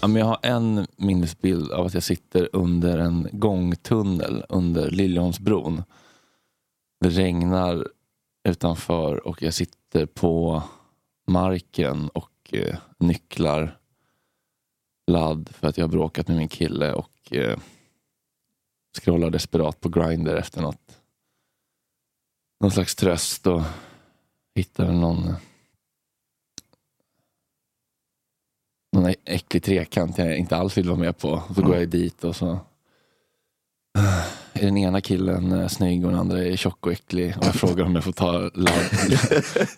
Ja, 0.01 0.07
men 0.07 0.15
jag 0.15 0.25
har 0.25 0.39
en 0.41 0.87
minnesbild 0.97 1.71
av 1.71 1.85
att 1.85 1.93
jag 1.93 2.03
sitter 2.03 2.49
under 2.53 2.97
en 2.97 3.27
gångtunnel 3.31 4.45
under 4.49 4.89
Liljeholmsbron. 4.91 5.83
Det 6.99 7.09
regnar 7.09 7.87
utanför 8.49 9.27
och 9.27 9.41
jag 9.41 9.53
sitter 9.53 10.05
på 10.05 10.63
marken 11.27 12.09
och 12.09 12.53
eh, 12.53 12.75
nycklar 12.97 13.77
ladd 15.07 15.49
för 15.53 15.67
att 15.67 15.77
jag 15.77 15.83
har 15.83 15.91
bråkat 15.91 16.27
med 16.27 16.37
min 16.37 16.47
kille 16.47 16.93
och 16.93 17.33
eh, 17.33 17.57
scrollar 19.01 19.29
desperat 19.29 19.79
på 19.79 19.89
Grindr 19.89 20.35
efter 20.35 20.61
något. 20.61 21.00
Någon 22.61 22.71
slags 22.71 22.95
tröst 22.95 23.47
och 23.47 23.61
hittar 24.55 24.91
någon 24.91 25.33
någon 28.91 29.13
äcklig 29.25 29.63
trekant 29.63 30.17
jag 30.17 30.37
inte 30.37 30.57
alls 30.57 30.77
vill 30.77 30.87
vara 30.87 30.99
med 30.99 31.17
på. 31.17 31.43
Så 31.55 31.61
går 31.61 31.77
jag 31.77 31.89
dit 31.89 32.23
och 32.23 32.35
så 32.35 32.59
är 34.53 34.65
den 34.65 34.77
ena 34.77 35.01
killen 35.01 35.51
eh, 35.51 35.67
snygg 35.67 36.05
och 36.05 36.11
den 36.11 36.19
andra 36.19 36.43
är 36.43 36.55
tjock 36.55 36.85
och 36.85 36.91
äcklig. 36.91 37.37
Och 37.37 37.45
jag 37.45 37.55
frågar 37.55 37.85
om 37.85 37.95
jag 37.95 38.03
får 38.03 38.11
ta 38.11 38.31
ladd, 38.53 39.19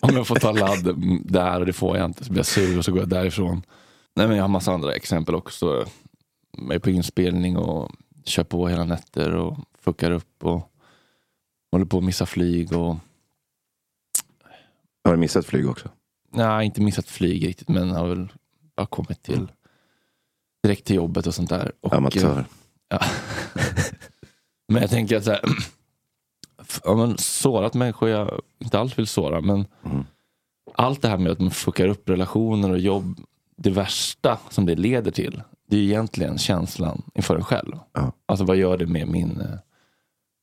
om 0.00 0.16
jag 0.16 0.26
får 0.26 0.36
ta 0.36 0.52
ladd 0.52 0.86
mm, 0.86 1.22
där 1.24 1.60
och 1.60 1.66
det 1.66 1.72
får 1.72 1.96
jag 1.96 2.04
inte. 2.04 2.24
Så 2.24 2.32
blir 2.32 2.38
jag 2.38 2.46
sur 2.46 2.78
och 2.78 2.84
så 2.84 2.92
går 2.92 3.00
jag 3.00 3.08
därifrån. 3.08 3.62
Nej, 4.16 4.26
men 4.26 4.36
jag 4.36 4.44
har 4.44 4.48
massa 4.48 4.72
andra 4.72 4.94
exempel 4.94 5.34
också. 5.34 5.86
Jag 6.50 6.74
är 6.74 6.78
på 6.78 6.90
inspelning 6.90 7.56
och 7.56 7.90
kör 8.24 8.44
på 8.44 8.68
hela 8.68 8.84
nätter 8.84 9.34
och 9.34 9.58
fuckar 9.80 10.10
upp 10.10 10.44
och 10.44 10.70
håller 11.74 11.84
på 11.86 11.98
att 11.98 12.04
missa 12.04 12.26
flyg. 12.26 12.72
och 12.72 12.96
Har 15.04 15.12
du 15.12 15.16
missat 15.16 15.46
flyg 15.46 15.68
också? 15.68 15.88
Nej, 16.30 16.66
inte 16.66 16.80
missat 16.80 17.08
flyg 17.08 17.46
riktigt, 17.46 17.68
men 17.68 17.90
har 17.90 18.08
väl 18.08 18.32
bara 18.76 18.86
kommit 18.86 19.22
till 19.22 19.52
direkt 20.62 20.84
till 20.84 20.96
jobbet 20.96 21.26
och 21.26 21.34
sånt 21.34 21.48
där. 21.50 21.72
Och, 21.80 21.92
eh, 21.92 21.98
Amatör. 21.98 22.44
Ja. 22.88 23.00
men 24.68 24.80
jag 24.82 24.90
tänker 24.90 25.16
att 25.16 25.24
så 25.24 25.30
här, 25.30 25.40
ja, 26.84 26.94
men 26.94 27.18
sårat 27.18 27.74
människor 27.74 28.08
jag 28.08 28.40
inte 28.58 28.78
alls 28.78 28.98
vill 28.98 29.06
såra, 29.06 29.40
men 29.40 29.66
Mm. 29.84 30.04
allt 30.74 31.02
det 31.02 31.08
här 31.08 31.18
med 31.18 31.32
att 31.32 31.40
man 31.40 31.50
fuckar 31.50 31.88
upp 31.88 32.08
relationer 32.08 32.70
och 32.70 32.78
jobb, 32.78 33.20
det 33.56 33.70
värsta 33.70 34.38
som 34.50 34.66
det 34.66 34.74
leder 34.74 35.10
till, 35.10 35.42
det 35.68 35.76
är 35.76 35.80
egentligen 35.82 36.38
känslan 36.38 37.02
inför 37.14 37.36
en 37.36 37.44
själv. 37.44 37.78
Ja. 37.92 38.12
Alltså 38.26 38.44
vad 38.44 38.56
gör 38.56 38.76
det 38.76 38.86
med 38.86 39.08
min, 39.08 39.40
eh, 39.40 39.58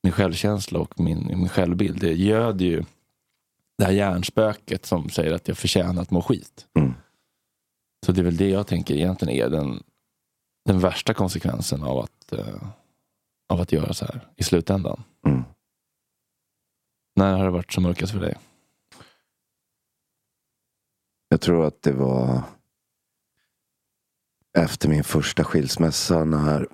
min 0.03 0.13
självkänsla 0.13 0.79
och 0.79 0.99
min, 0.99 1.27
min 1.27 1.49
självbild? 1.49 1.99
Det 1.99 2.13
göder 2.13 2.65
ju 2.65 2.83
det 3.77 3.85
här 3.85 3.91
hjärnspöket 3.91 4.85
som 4.85 5.09
säger 5.09 5.33
att 5.33 5.47
jag 5.47 5.57
förtjänar 5.57 6.01
att 6.01 6.11
må 6.11 6.21
skit. 6.21 6.67
Mm. 6.79 6.93
Så 8.05 8.11
det 8.11 8.21
är 8.21 8.23
väl 8.23 8.37
det 8.37 8.49
jag 8.49 8.67
tänker 8.67 8.95
egentligen 8.95 9.35
är 9.35 9.49
den, 9.49 9.83
den 10.65 10.79
värsta 10.79 11.13
konsekvensen 11.13 11.83
av 11.83 11.97
att, 11.97 12.31
eh, 12.31 12.67
av 13.49 13.61
att 13.61 13.71
göra 13.71 13.93
så 13.93 14.05
här 14.05 14.27
i 14.35 14.43
slutändan. 14.43 15.03
Mm. 15.27 15.43
När 17.15 17.37
har 17.37 17.45
det 17.45 17.51
varit 17.51 17.73
som 17.73 17.83
mörkast 17.83 18.11
för 18.13 18.19
dig? 18.19 18.37
Jag 21.29 21.41
tror 21.41 21.65
att 21.65 21.81
det 21.81 21.91
var 21.91 22.43
efter 24.57 24.89
min 24.89 25.03
första 25.03 25.43
skilsmässa 25.43 26.23
när 26.23 26.67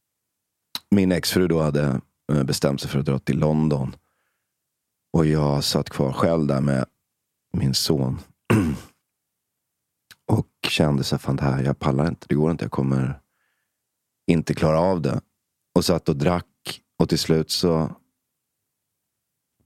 min 0.90 1.12
exfru 1.12 1.48
då 1.48 1.62
hade 1.62 2.00
Eh, 2.32 2.42
bestämt 2.42 2.80
sig 2.80 2.90
för 2.90 2.98
att 2.98 3.06
dra 3.06 3.18
till 3.18 3.38
London. 3.38 3.96
Och 5.12 5.26
jag 5.26 5.64
satt 5.64 5.90
kvar 5.90 6.12
själv 6.12 6.46
där 6.46 6.60
med 6.60 6.86
min 7.52 7.74
son. 7.74 8.18
Och 10.26 10.46
kände 10.68 11.04
så 11.04 11.14
här, 11.14 11.18
fan 11.18 11.36
det 11.36 11.42
här, 11.42 11.62
jag 11.62 11.78
pallar 11.78 12.08
inte, 12.08 12.26
det 12.28 12.34
går 12.34 12.50
inte, 12.50 12.64
jag 12.64 12.72
kommer 12.72 13.20
inte 14.26 14.54
klara 14.54 14.80
av 14.80 15.02
det. 15.02 15.20
Och 15.74 15.84
satt 15.84 16.08
och 16.08 16.16
drack 16.16 16.80
och 16.98 17.08
till 17.08 17.18
slut 17.18 17.50
så 17.50 17.96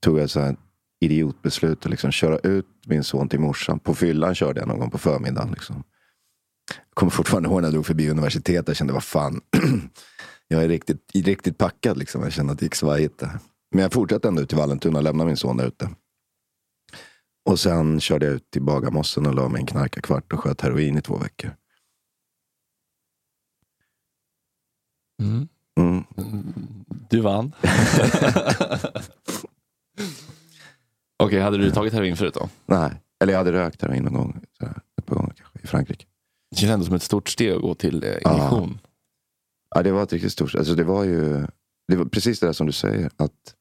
tog 0.01 0.19
jag 0.19 0.31
så 0.31 0.41
här 0.41 0.57
idiotbeslut 1.01 1.85
att 1.85 1.91
liksom 1.91 2.13
köra 2.13 2.39
ut 2.39 2.67
min 2.87 3.05
son 3.05 3.29
till 3.29 3.41
morsan. 3.41 3.79
På 3.79 3.95
fyllan 3.95 4.35
körde 4.35 4.61
jag 4.61 4.69
någon 4.69 4.79
gång 4.79 4.91
på 4.91 4.99
förmiddagen. 4.99 5.51
Liksom. 5.51 5.85
Jag 6.69 6.95
kommer 6.95 7.11
fortfarande 7.11 7.49
ihåg 7.49 7.61
när 7.61 7.69
jag 7.69 7.73
drog 7.73 7.87
förbi 7.87 8.11
universitetet. 8.11 8.69
Jag 8.69 8.77
kände, 8.77 8.93
vad 8.93 9.05
fan. 9.05 9.41
jag 10.53 10.65
är 10.65 10.69
riktigt, 10.69 11.11
riktigt 11.15 11.59
packad. 11.59 11.99
Liksom. 11.99 12.23
Jag 12.23 12.33
kände 12.33 12.53
att 12.53 12.59
det 12.59 12.65
gick 12.65 12.75
svajigt 12.75 13.19
där. 13.19 13.39
Men 13.71 13.83
jag 13.83 13.93
fortsatte 13.93 14.29
ändå 14.29 14.43
ut 14.43 14.49
till 14.49 14.59
Vallentuna 14.59 14.99
och 14.99 15.05
lämnade 15.05 15.29
min 15.29 15.37
son 15.37 15.57
där 15.57 15.67
ute. 15.67 15.91
Och 17.51 17.61
sen 17.61 18.01
körde 18.01 18.27
jag 18.27 18.35
ut 18.35 18.51
till 18.51 18.63
Bagarmossen 18.63 19.27
och 19.27 19.35
la 19.35 19.49
mig 19.49 19.61
en 19.61 19.67
knarkarkvart 19.67 20.33
och 20.33 20.41
sköt 20.41 20.61
heroin 20.61 20.99
i 20.99 21.03
två 21.03 21.17
veckor. 21.17 21.51
Mm. 25.23 25.49
Mm. 25.79 26.05
Du 27.11 27.21
vann. 27.21 27.53
Okej, 31.23 31.41
hade 31.41 31.59
du 31.59 31.71
tagit 31.71 31.93
heroin 31.93 32.17
förut 32.17 32.35
då? 32.35 32.49
Nej, 32.67 32.91
eller 33.23 33.33
jag 33.33 33.39
hade 33.39 33.53
rökt 33.53 33.83
heroin 33.83 34.03
någon 34.03 34.15
gång. 34.15 34.41
Ett 34.99 35.07
par 35.07 35.17
gånger 35.17 35.35
kanske, 35.37 35.59
i 35.63 35.67
Frankrike. 35.67 36.07
Det 36.51 36.57
känns 36.57 36.73
ändå 36.73 36.87
som 36.87 36.95
ett 36.95 37.03
stort 37.03 37.29
steg 37.29 37.53
att 37.53 37.63
gå 37.63 37.75
till 37.75 38.05
eh, 38.05 38.09
injektion. 38.09 38.79
Ja, 38.83 38.89
det 39.75 39.93
var 39.93 40.03
ett 40.03 40.13
riktigt 40.13 40.33
stort... 40.33 40.55
Alltså 40.55 40.75
det 40.75 40.85
var 40.85 41.05
ju 41.05 41.47
det 41.89 41.97
var 41.97 42.05
precis 42.05 42.41
det 42.41 42.47
där 42.47 42.53
som 42.53 42.67
du 42.67 42.73
säger. 42.73 43.11
att 43.17 43.55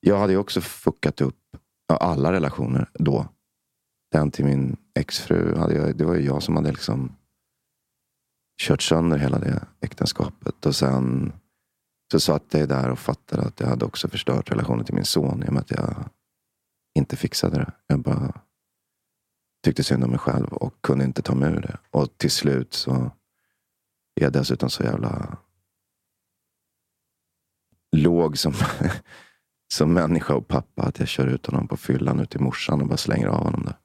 Jag 0.00 0.18
hade 0.18 0.32
ju 0.32 0.38
också 0.38 0.60
fuckat 0.60 1.20
upp 1.20 1.56
alla 2.00 2.32
relationer 2.32 2.90
då. 2.94 3.28
Den 4.12 4.30
till 4.30 4.44
min 4.44 4.76
exfru, 4.98 5.56
hade 5.56 5.74
jag, 5.74 5.96
det 5.96 6.04
var 6.04 6.14
ju 6.14 6.26
jag 6.26 6.42
som 6.42 6.56
hade 6.56 6.70
liksom 6.70 7.16
kört 8.62 8.82
sönder 8.82 9.18
hela 9.18 9.38
det 9.38 9.66
äktenskapet. 9.80 10.66
Och 10.66 10.76
sen 10.76 11.32
så 12.12 12.20
satt 12.20 12.44
jag 12.50 12.68
där 12.68 12.90
och 12.90 12.98
fattade 12.98 13.42
att 13.42 13.60
jag 13.60 13.66
hade 13.66 13.84
också 13.84 14.08
förstört 14.08 14.50
relationen 14.50 14.84
till 14.84 14.94
min 14.94 15.04
son 15.04 15.42
i 15.42 15.48
och 15.48 15.52
med 15.52 15.60
att 15.60 15.70
jag 15.70 16.08
inte 16.98 17.16
fixade 17.16 17.56
det. 17.56 17.72
Jag 17.86 18.00
bara 18.00 18.40
tyckte 19.64 19.84
synd 19.84 20.04
om 20.04 20.10
mig 20.10 20.18
själv 20.18 20.52
och 20.52 20.74
kunde 20.82 21.04
inte 21.04 21.22
ta 21.22 21.34
mig 21.34 21.52
ur 21.52 21.60
det. 21.60 21.78
Och 21.90 22.18
till 22.18 22.30
slut 22.30 22.72
så 22.72 23.10
är 24.20 24.24
jag 24.24 24.32
dessutom 24.32 24.70
så 24.70 24.82
jävla 24.82 25.38
låg 27.96 28.38
som, 28.38 28.52
som 29.72 29.92
människa 29.92 30.34
och 30.34 30.48
pappa. 30.48 30.82
Att 30.82 30.98
jag 30.98 31.08
kör 31.08 31.26
ut 31.26 31.46
honom 31.46 31.68
på 31.68 31.76
fyllan 31.76 32.20
ut 32.20 32.30
till 32.30 32.40
morsan 32.40 32.80
och 32.80 32.88
bara 32.88 32.96
slänger 32.96 33.26
av 33.26 33.44
honom 33.44 33.64
där. 33.64 33.78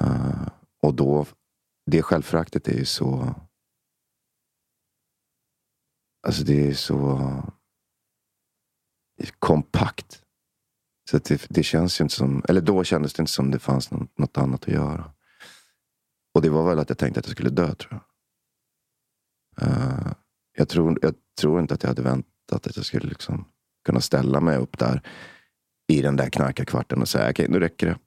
Uh, 0.00 0.48
och 0.82 0.94
då, 0.94 1.26
det 1.86 2.02
självföraktet 2.02 2.68
är 2.68 2.78
ju 2.78 2.84
så... 2.84 3.34
Alltså 6.26 6.44
det 6.44 6.68
är 6.68 6.74
så 6.74 7.42
kompakt. 9.38 10.22
Så 11.10 11.16
att 11.16 11.24
det, 11.24 11.46
det 11.50 11.62
känns 11.62 12.00
ju 12.00 12.02
inte 12.02 12.14
som, 12.14 12.42
eller 12.48 12.60
då 12.60 12.84
kändes 12.84 13.12
det 13.12 13.20
inte 13.20 13.32
som 13.32 13.50
det 13.50 13.58
fanns 13.58 13.90
något, 13.90 14.18
något 14.18 14.38
annat 14.38 14.62
att 14.62 14.68
göra. 14.68 15.12
Och 16.34 16.42
det 16.42 16.50
var 16.50 16.68
väl 16.68 16.78
att 16.78 16.88
jag 16.88 16.98
tänkte 16.98 17.20
att 17.20 17.26
jag 17.26 17.32
skulle 17.32 17.50
dö 17.50 17.74
tror 17.74 17.92
jag. 17.92 18.13
Eh, 19.60 20.12
jag, 20.56 20.68
tror, 20.68 20.98
jag 21.02 21.14
tror 21.40 21.60
inte 21.60 21.74
att 21.74 21.82
jag 21.82 21.88
hade 21.88 22.02
väntat 22.02 22.66
att 22.66 22.76
jag 22.76 22.84
skulle 22.84 23.08
liksom 23.08 23.44
kunna 23.84 24.00
ställa 24.00 24.40
mig 24.40 24.58
upp 24.58 24.78
där 24.78 25.02
i 25.88 26.02
den 26.02 26.16
där 26.16 26.30
knarkarkvarten 26.30 27.00
och 27.00 27.08
säga 27.08 27.24
okej, 27.30 27.44
okay, 27.44 27.48
nu 27.48 27.60
räcker 27.60 27.86
det. 27.86 27.98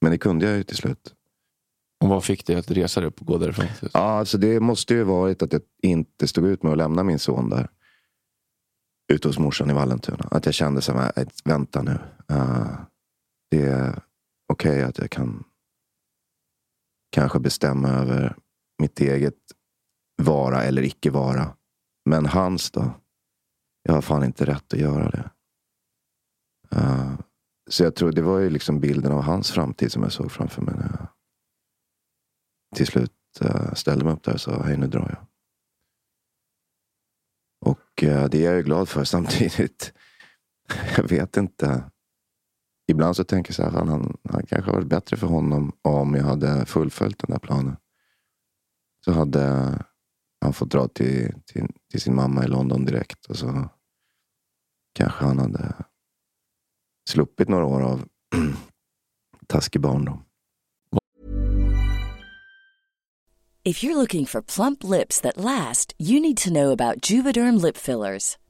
Men 0.00 0.10
det 0.10 0.18
kunde 0.18 0.46
jag 0.46 0.56
ju 0.56 0.62
till 0.62 0.76
slut. 0.76 1.14
Och 2.00 2.08
vad 2.08 2.24
fick 2.24 2.46
dig 2.46 2.56
att 2.56 2.70
resa 2.70 3.00
dig 3.00 3.06
upp 3.08 3.20
och 3.20 3.26
gå 3.26 3.38
därifrån? 3.38 3.66
Ja, 3.92 4.00
alltså 4.00 4.38
det 4.38 4.60
måste 4.60 4.94
ju 4.94 5.02
varit 5.02 5.42
att 5.42 5.52
jag 5.52 5.62
inte 5.82 6.28
stod 6.28 6.46
ut 6.46 6.62
med 6.62 6.72
att 6.72 6.78
lämna 6.78 7.02
min 7.02 7.18
son 7.18 7.50
där. 7.50 7.70
Ute 9.12 9.28
hos 9.28 9.38
morsan 9.38 9.70
i 9.70 9.72
Vallentuna. 9.72 10.28
Att 10.30 10.46
jag 10.46 10.54
kände 10.54 10.80
så 10.80 10.92
här, 10.92 11.12
vänta 11.44 11.82
nu. 11.82 11.98
Uh, 12.32 12.80
det 13.50 13.62
är 13.62 14.02
okej 14.48 14.70
okay 14.70 14.82
att 14.82 14.98
jag 14.98 15.10
kan 15.10 15.44
kanske 17.10 17.38
bestämma 17.38 17.88
över 17.88 18.36
mitt 18.78 19.00
eget 19.00 19.34
vara 20.16 20.62
eller 20.62 20.82
icke 20.82 21.10
vara. 21.10 21.56
Men 22.04 22.26
hans 22.26 22.70
då? 22.70 22.94
Jag 23.82 23.94
har 23.94 24.02
fan 24.02 24.24
inte 24.24 24.46
rätt 24.46 24.72
att 24.72 24.80
göra 24.80 25.10
det. 25.10 25.30
Uh, 26.76 27.20
så 27.70 27.84
jag 27.84 27.94
tror 27.94 28.12
det 28.12 28.22
var 28.22 28.38
ju 28.38 28.50
liksom 28.50 28.80
bilden 28.80 29.12
av 29.12 29.22
hans 29.22 29.50
framtid 29.50 29.92
som 29.92 30.02
jag 30.02 30.12
såg 30.12 30.32
framför 30.32 30.62
mig 30.62 30.74
när 30.74 30.82
jag 30.82 31.08
till 32.76 32.86
slut 32.86 33.12
uh, 33.44 33.74
ställde 33.74 34.04
mig 34.04 34.14
upp 34.14 34.22
där 34.22 34.34
och 34.34 34.40
sa 34.40 34.62
hej 34.62 34.76
nu 34.76 34.86
drar 34.86 35.08
jag. 35.08 35.26
Och 37.70 38.02
uh, 38.02 38.28
det 38.28 38.38
är 38.38 38.44
jag 38.44 38.56
ju 38.56 38.62
glad 38.62 38.88
för 38.88 39.04
samtidigt. 39.14 39.92
jag 40.96 41.08
vet 41.08 41.36
inte. 41.36 41.90
Ibland 42.86 43.16
så 43.16 43.24
tänker 43.24 43.50
jag 43.50 43.56
så 43.56 43.62
här, 43.62 43.70
han, 43.70 43.88
han, 43.88 44.16
han 44.30 44.46
kanske 44.46 44.72
varit 44.72 44.86
bättre 44.86 45.16
för 45.16 45.26
honom 45.26 45.72
om 45.82 46.14
jag 46.14 46.24
hade 46.24 46.66
fullföljt 46.66 47.18
den 47.18 47.30
där 47.30 47.38
planen. 47.38 47.76
Så 49.04 49.12
hade 49.12 49.78
han 50.42 50.52
fått 50.52 50.70
dra 50.70 50.88
till, 50.88 51.34
till, 51.46 51.66
till 51.90 52.00
sin 52.00 52.14
mamma 52.14 52.44
i 52.44 52.48
London 52.48 52.84
direkt. 52.84 53.26
Och 53.26 53.36
så 53.36 53.68
kanske 54.94 55.24
han 55.24 55.38
hade 55.38 55.74
sluppit 57.10 57.48
några 57.48 57.64
år 57.64 57.82
av 57.82 58.04
taskig 59.46 59.80
barndom. 59.80 60.24
If 63.64 63.84
you're 63.84 63.94
looking 63.94 64.26
for 64.26 64.42
plump 64.42 64.82
lips 64.82 65.20
that 65.20 65.36
last, 65.36 65.94
you 65.98 66.20
need 66.20 66.36
to 66.36 66.50
know 66.50 66.72
about 66.72 67.10
Juvederm 67.10 67.62
lip 67.62 67.76
fillers. 67.76 68.38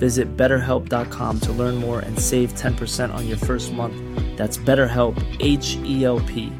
Visit 0.00 0.28
betterhelp.com 0.36 1.40
to 1.40 1.52
learn 1.52 1.74
more 1.74 2.00
and 2.00 2.18
save 2.18 2.54
10% 2.54 3.14
on 3.14 3.28
your 3.28 3.38
first 3.38 3.72
month. 3.72 3.94
That's 4.36 4.58
BetterHelp, 4.58 5.16
H 5.40 5.78
E 5.84 6.04
L 6.04 6.20
P. 6.20 6.52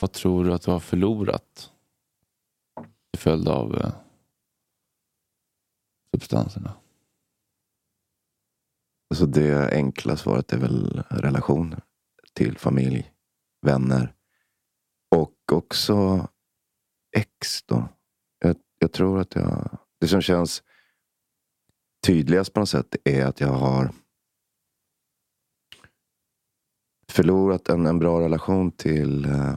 Vad 0.00 0.12
tror 0.12 0.44
du 0.44 0.52
att 0.52 0.62
du 0.62 0.70
har 0.70 0.80
förlorat 0.80 1.70
till 3.12 3.20
följd 3.20 3.48
av 3.48 3.74
eh, 3.74 3.92
substanserna? 6.14 6.74
Alltså 9.10 9.26
det 9.26 9.72
enkla 9.72 10.16
svaret 10.16 10.52
är 10.52 10.58
väl 10.58 11.02
relationer 11.10 11.80
till 12.34 12.58
familj, 12.58 13.12
vänner 13.66 14.14
och 15.16 15.52
också 15.52 16.28
ex. 17.16 17.62
Då. 17.62 17.88
Jag, 18.38 18.56
jag 18.78 18.92
tror 18.92 19.20
att 19.20 19.34
jag 19.34 19.78
det 20.02 20.08
som 20.08 20.20
känns 20.20 20.62
tydligast 22.06 22.52
på 22.52 22.60
något 22.60 22.68
sätt 22.68 22.96
är 23.04 23.26
att 23.26 23.40
jag 23.40 23.52
har 23.52 23.90
förlorat 27.08 27.68
en, 27.68 27.86
en 27.86 27.98
bra 27.98 28.20
relation 28.20 28.72
till 28.72 29.24
eh, 29.24 29.56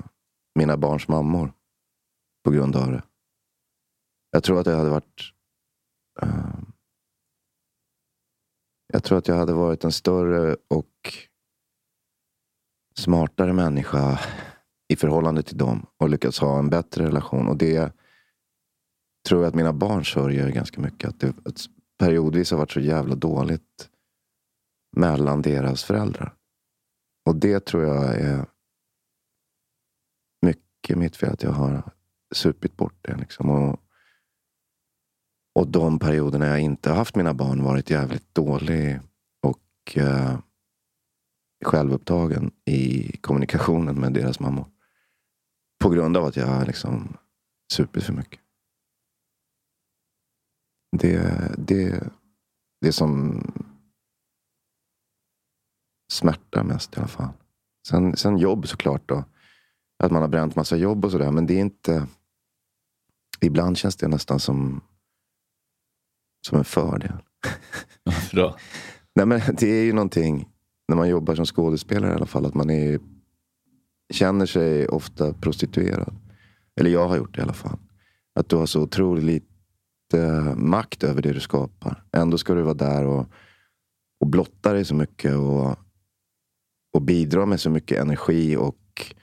mina 0.56 0.78
barns 0.78 1.08
mammor 1.08 1.54
på 2.44 2.52
grund 2.52 2.76
av 2.76 2.92
det. 2.92 3.04
Jag 4.32 4.44
tror 4.44 4.60
att 4.60 4.66
jag 4.66 4.78
hade 4.78 4.90
varit 4.90 5.34
eh, 6.22 6.60
Jag 8.88 9.04
tror 9.04 9.18
att 9.18 9.28
jag 9.28 9.36
hade 9.36 9.54
varit 9.54 9.84
en 9.84 9.92
större 9.92 10.58
och 10.68 11.14
smartare 12.96 13.54
människa 13.54 14.20
i 14.88 14.96
förhållande 14.96 15.44
till 15.44 15.58
dem 15.58 15.86
och 15.98 16.10
lyckats 16.10 16.40
ha 16.40 16.60
en 16.60 16.70
bättre 16.70 17.06
relation. 17.06 17.48
Och 17.48 17.58
det 17.58 17.94
tror 19.26 19.42
jag 19.42 19.50
att 19.50 19.56
mina 19.56 19.74
barn 19.74 20.06
sörjer 20.06 20.52
ganska 20.52 20.82
mycket. 20.82 21.10
Att 21.10 21.20
det 21.20 21.28
att 21.46 21.62
periodvis 21.98 22.52
har 22.52 22.58
varit 22.58 22.72
så 22.72 22.80
jävla 22.80 23.16
dåligt 23.16 23.90
mellan 24.98 25.42
deras 25.42 25.84
föräldrar. 25.84 26.36
Och 27.26 27.36
det 27.36 27.66
tror 27.66 27.84
jag 27.84 28.16
är 28.16 28.46
mycket 30.42 30.98
mitt 30.98 31.16
fel. 31.16 31.34
Att 31.34 31.44
jag 31.44 31.52
har 31.52 31.92
supit 32.36 32.78
bort 32.78 32.98
det. 33.02 33.16
Liksom. 33.16 33.50
Och, 33.50 33.80
och 35.56 35.68
de 35.68 36.00
perioderna 36.00 36.48
jag 36.48 36.60
inte 36.60 36.90
har 36.90 36.98
haft 36.98 37.16
mina 37.16 37.34
barn 37.34 37.64
varit 37.64 37.90
jävligt 37.90 38.36
dålig 38.36 39.00
och 39.44 39.98
eh, 39.98 40.40
självupptagen 41.66 42.52
i 42.66 43.12
kommunikationen 43.18 44.00
med 44.00 44.14
deras 44.14 44.40
mammor. 44.40 44.66
På 45.80 45.90
grund 45.90 46.18
av 46.18 46.26
att 46.26 46.36
jag 46.36 46.48
har 46.48 46.66
liksom 46.66 47.18
supit 47.74 48.04
för 48.04 48.14
mycket. 48.14 48.45
Det, 50.92 51.52
det, 51.58 52.04
det 52.82 52.92
som 52.92 53.42
smärtar 56.12 56.64
mest 56.64 56.98
i 56.98 57.00
alla 57.00 57.08
fall. 57.08 57.30
Sen, 57.88 58.18
sen 58.18 58.38
jobb 58.38 58.68
såklart. 58.68 59.10
Då. 59.10 59.24
Att 60.04 60.12
man 60.12 60.22
har 60.22 60.30
bränt 60.30 60.56
massa 60.56 60.78
jobb 60.78 61.06
och 61.06 61.12
sådär. 61.12 61.32
Men 61.32 61.46
det 61.46 61.54
är 61.54 61.60
inte... 61.60 62.08
Ibland 63.42 63.78
känns 63.78 63.96
det 63.96 64.08
nästan 64.08 64.40
som, 64.40 64.82
som 66.48 66.58
en 66.58 66.66
fördel. 66.66 67.18
Varför 68.04 68.38
då? 68.38 68.58
Nej, 69.16 69.26
men 69.26 69.42
det 69.60 69.68
är 69.68 69.84
ju 69.84 69.94
någonting, 69.94 70.50
när 70.88 70.96
man 70.96 71.10
jobbar 71.10 71.36
som 71.36 71.46
skådespelare 71.46 72.12
i 72.12 72.16
alla 72.16 72.26
fall, 72.26 72.46
att 72.46 72.54
man 72.54 72.70
är, 72.70 73.00
känner 74.14 74.46
sig 74.46 74.88
ofta 74.88 75.34
prostituerad. 75.34 76.16
Eller 76.80 76.90
jag 76.90 77.08
har 77.08 77.18
gjort 77.18 77.36
det 77.36 77.40
i 77.40 77.44
alla 77.44 77.54
fall. 77.54 77.80
Att 78.40 78.50
du 78.50 78.56
har 78.56 78.66
så 78.66 78.82
otroligt 78.82 79.55
lite 80.16 80.56
makt 80.56 81.04
över 81.04 81.22
det 81.22 81.34
du 81.34 81.40
skapar. 81.40 82.04
Ändå 82.12 82.38
ska 82.38 82.54
du 82.54 82.62
vara 82.62 82.74
där 82.74 83.06
och, 83.06 83.26
och 84.20 84.28
blotta 84.28 84.74
dig 84.74 84.86
så 84.86 84.96
mycket 84.96 85.36
och, 85.36 85.76
och 86.94 87.02
bidra 87.02 87.46
med 87.46 87.60
så 87.60 87.70
mycket 87.70 88.02
energi 88.02 88.56
och 88.56 89.14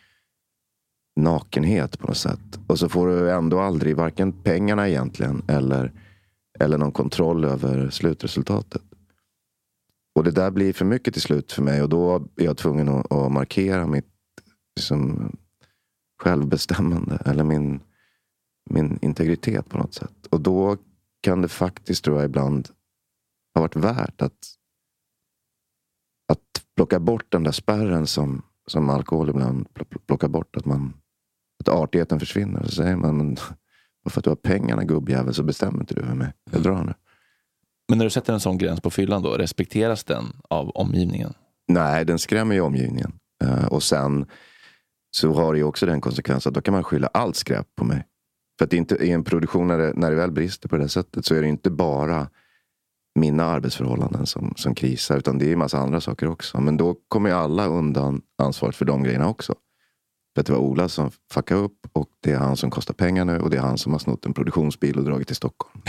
nakenhet 1.20 1.98
på 1.98 2.06
något 2.06 2.16
sätt. 2.16 2.58
Och 2.66 2.78
så 2.78 2.88
får 2.88 3.06
du 3.08 3.30
ändå 3.30 3.60
aldrig 3.60 3.96
varken 3.96 4.32
pengarna 4.32 4.88
egentligen 4.88 5.42
eller, 5.48 5.92
eller 6.60 6.78
någon 6.78 6.92
kontroll 6.92 7.44
över 7.44 7.90
slutresultatet. 7.90 8.82
Och 10.14 10.24
det 10.24 10.30
där 10.30 10.50
blir 10.50 10.72
för 10.72 10.84
mycket 10.84 11.14
till 11.14 11.22
slut 11.22 11.52
för 11.52 11.62
mig 11.62 11.82
och 11.82 11.88
då 11.88 12.16
är 12.36 12.44
jag 12.44 12.56
tvungen 12.56 12.88
att, 12.88 13.12
att 13.12 13.32
markera 13.32 13.86
mitt 13.86 14.06
liksom, 14.76 15.30
självbestämmande 16.22 17.18
eller 17.24 17.44
min, 17.44 17.80
min 18.70 18.98
integritet 19.02 19.68
på 19.68 19.78
något 19.78 19.94
sätt. 19.94 20.26
Och 20.30 20.40
då 20.40 20.76
kan 21.20 21.42
det 21.42 21.48
faktiskt, 21.48 22.04
tror 22.04 22.16
jag, 22.16 22.24
ibland 22.24 22.68
ha 23.54 23.60
varit 23.60 23.76
värt 23.76 24.22
att, 24.22 24.54
att 26.32 26.64
plocka 26.76 27.00
bort 27.00 27.32
den 27.32 27.42
där 27.42 27.52
spärren 27.52 28.06
som, 28.06 28.42
som 28.66 28.90
alkohol 28.90 29.28
ibland 29.30 29.68
pl- 29.68 29.98
plockar 30.06 30.28
bort. 30.28 30.56
Att, 30.56 30.64
man, 30.64 30.94
att 31.60 31.68
artigheten 31.68 32.20
försvinner. 32.20 32.62
Så 32.62 32.70
säger 32.70 32.96
man, 32.96 33.36
för 34.10 34.20
att 34.20 34.24
du 34.24 34.30
har 34.30 34.36
pengarna 34.36 34.84
gubbjävel 34.84 35.34
så 35.34 35.42
bestämmer 35.42 35.80
inte 35.80 35.94
du 35.94 36.00
över 36.00 36.14
mig. 36.14 36.32
Jag 36.50 36.62
drar 36.62 36.84
nu. 36.84 36.94
Men 37.88 37.98
när 37.98 38.04
du 38.04 38.10
sätter 38.10 38.32
en 38.32 38.40
sån 38.40 38.58
gräns 38.58 38.80
på 38.80 38.90
fyllan 38.90 39.22
då, 39.22 39.30
respekteras 39.30 40.04
den 40.04 40.24
av 40.50 40.70
omgivningen? 40.70 41.34
Nej, 41.68 42.04
den 42.04 42.18
skrämmer 42.18 42.54
ju 42.54 42.60
omgivningen. 42.60 43.12
Eh, 43.44 43.64
och 43.64 43.82
sen 43.82 44.26
så 45.10 45.32
har 45.32 45.52
det 45.52 45.58
ju 45.58 45.64
också 45.64 45.86
den 45.86 46.00
konsekvensen 46.00 46.50
att 46.50 46.54
då 46.54 46.60
kan 46.60 46.74
man 46.74 46.84
skylla 46.84 47.06
allt 47.06 47.36
skräp 47.36 47.66
på 47.76 47.84
mig. 47.84 48.06
För 48.62 48.64
att 48.64 48.70
det 48.70 48.76
inte, 48.76 48.94
i 48.94 49.10
en 49.10 49.24
produktion 49.24 49.66
när 49.66 49.78
det, 49.78 49.92
när 49.96 50.10
det 50.10 50.16
väl 50.16 50.30
brister 50.30 50.68
på 50.68 50.76
det 50.76 50.88
sättet 50.88 51.24
så 51.24 51.34
är 51.34 51.42
det 51.42 51.48
inte 51.48 51.70
bara 51.70 52.28
mina 53.14 53.44
arbetsförhållanden 53.44 54.26
som, 54.26 54.54
som 54.56 54.74
krisar. 54.74 55.18
Utan 55.18 55.38
det 55.38 55.48
är 55.48 55.52
en 55.52 55.58
massa 55.58 55.78
andra 55.78 56.00
saker 56.00 56.28
också. 56.28 56.60
Men 56.60 56.76
då 56.76 56.96
kommer 57.08 57.30
ju 57.30 57.36
alla 57.36 57.66
undan 57.66 58.22
ansvaret 58.38 58.76
för 58.76 58.84
de 58.84 59.02
grejerna 59.02 59.28
också. 59.28 59.54
För 60.34 60.40
att 60.40 60.46
det 60.46 60.52
var 60.52 60.60
Ola 60.60 60.88
som 60.88 61.10
fuckade 61.32 61.60
upp 61.60 61.78
och 61.92 62.08
det 62.20 62.32
är 62.32 62.36
han 62.36 62.56
som 62.56 62.70
kostar 62.70 62.94
pengar 62.94 63.24
nu 63.24 63.38
och 63.38 63.50
det 63.50 63.56
är 63.56 63.60
han 63.60 63.78
som 63.78 63.92
har 63.92 63.98
snott 63.98 64.26
en 64.26 64.34
produktionsbil 64.34 64.98
och 64.98 65.04
dragit 65.04 65.26
till 65.26 65.36
Stockholm. 65.36 65.82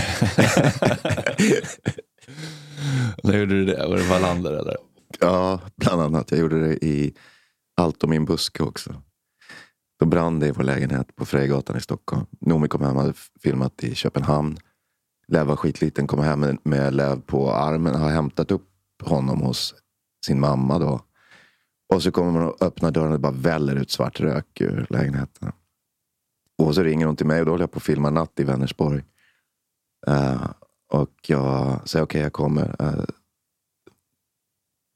När 3.23 3.37
gjorde 3.37 3.53
du 3.53 3.65
det? 3.65 3.87
Var 3.87 3.97
det 3.97 4.09
Wallander 4.09 4.51
eller? 4.51 4.77
Ja, 5.19 5.59
bland 5.75 6.01
annat. 6.01 6.31
Jag 6.31 6.39
gjorde 6.39 6.67
det 6.67 6.85
i 6.85 7.13
Allt 7.77 8.03
om 8.03 8.09
min 8.09 8.25
buske 8.25 8.63
också. 8.63 8.95
Då 10.03 10.07
brann 10.07 10.39
det 10.39 10.47
i 10.47 10.51
vår 10.51 10.63
lägenhet 10.63 11.15
på 11.15 11.25
Frejgatan 11.25 11.77
i 11.77 11.81
Stockholm. 11.81 12.25
Noomi 12.39 12.67
kom 12.67 12.81
hem 12.81 12.95
och 12.95 13.01
hade 13.01 13.13
filmat 13.43 13.83
i 13.83 13.95
Köpenhamn. 13.95 14.57
Lev 15.27 15.45
var 15.47 15.55
skitliten, 15.55 16.07
kom 16.07 16.19
hem 16.19 16.39
med, 16.39 16.57
med 16.63 16.93
Lev 16.93 17.21
på 17.21 17.51
armen. 17.51 17.95
Har 17.95 18.09
hämtat 18.09 18.51
upp 18.51 18.69
honom 19.03 19.41
hos 19.41 19.75
sin 20.25 20.39
mamma 20.39 20.79
då. 20.79 21.01
Och 21.93 22.03
så 22.03 22.11
kommer 22.11 22.31
man 22.31 22.47
och 22.47 22.61
öppnar 22.61 22.91
dörren 22.91 23.07
och 23.07 23.13
det 23.13 23.19
bara 23.19 23.31
väller 23.31 23.75
ut 23.75 23.91
svart 23.91 24.19
rök 24.19 24.61
ur 24.61 24.87
lägenheten. 24.89 25.51
Och 26.57 26.75
så 26.75 26.83
ringer 26.83 27.05
hon 27.05 27.15
till 27.15 27.27
mig 27.27 27.39
och 27.39 27.45
då 27.45 27.51
håller 27.51 27.63
jag 27.63 27.71
på 27.71 27.77
att 27.77 27.83
filma 27.83 28.09
natt 28.09 28.39
i 28.39 28.43
Vänersborg. 28.43 29.03
Uh, 30.07 30.51
och 30.91 31.13
jag 31.27 31.79
säger 31.89 32.05
okej, 32.05 32.21
jag 32.21 32.33
kommer. 32.33 32.75
Uh, 32.81 33.05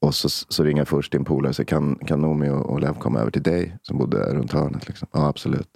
och 0.00 0.14
så, 0.14 0.28
så 0.28 0.64
ringer 0.64 0.80
jag 0.80 0.88
först 0.88 1.12
din 1.12 1.24
polare 1.24 1.48
och 1.48 1.56
säger 1.56 1.66
kan, 1.66 1.94
kan 1.94 2.20
Noomi 2.20 2.48
och, 2.48 2.70
och 2.70 2.80
Lev 2.80 2.94
komma 2.94 3.20
över 3.20 3.30
till 3.30 3.42
dig 3.42 3.78
som 3.82 3.98
bodde 3.98 4.34
runt 4.34 4.52
hörnet? 4.52 4.88
Liksom. 4.88 5.08
Ja, 5.12 5.28
absolut. 5.28 5.70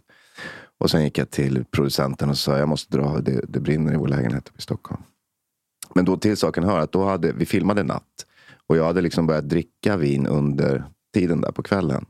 Och 0.78 0.90
sen 0.90 1.04
gick 1.04 1.18
jag 1.18 1.30
till 1.30 1.64
producenten 1.64 2.30
och 2.30 2.38
sa 2.38 2.58
jag 2.58 2.68
måste 2.68 2.96
dra, 2.96 3.20
det, 3.20 3.44
det 3.48 3.60
brinner 3.60 3.92
i 3.92 3.96
vår 3.96 4.08
lägenhet 4.08 4.52
i 4.58 4.62
Stockholm. 4.62 5.02
Men 5.94 6.04
då 6.04 6.16
till 6.16 6.36
saken 6.36 6.64
hör 6.64 6.78
att 6.78 6.92
då 6.92 7.04
hade, 7.04 7.32
vi 7.32 7.46
filmade 7.46 7.82
natt. 7.82 8.26
Och 8.66 8.76
jag 8.76 8.84
hade 8.84 9.00
liksom 9.00 9.26
börjat 9.26 9.48
dricka 9.48 9.96
vin 9.96 10.26
under 10.26 10.84
tiden 11.14 11.40
där 11.40 11.52
på 11.52 11.62
kvällen. 11.62 12.06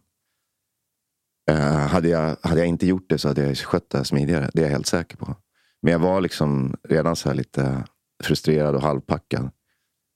Eh, 1.51 1.87
hade, 1.87 2.09
jag, 2.09 2.37
hade 2.43 2.61
jag 2.61 2.69
inte 2.69 2.87
gjort 2.87 3.07
det 3.09 3.19
så 3.19 3.29
hade 3.29 3.47
jag 3.47 3.57
skött 3.57 3.91
det 3.91 3.99
här 3.99 4.05
smidigare. 4.05 4.51
Det 4.55 4.61
är 4.61 4.65
jag 4.65 4.73
helt 4.73 4.87
säker 4.87 5.17
på. 5.17 5.37
Men 5.83 5.93
jag 5.93 5.99
var 5.99 6.21
liksom 6.21 6.77
redan 6.89 7.17
så 7.17 7.29
här 7.29 7.37
lite 7.37 7.85
frustrerad 8.25 8.75
och 8.75 8.83
halvpackad. 8.83 9.51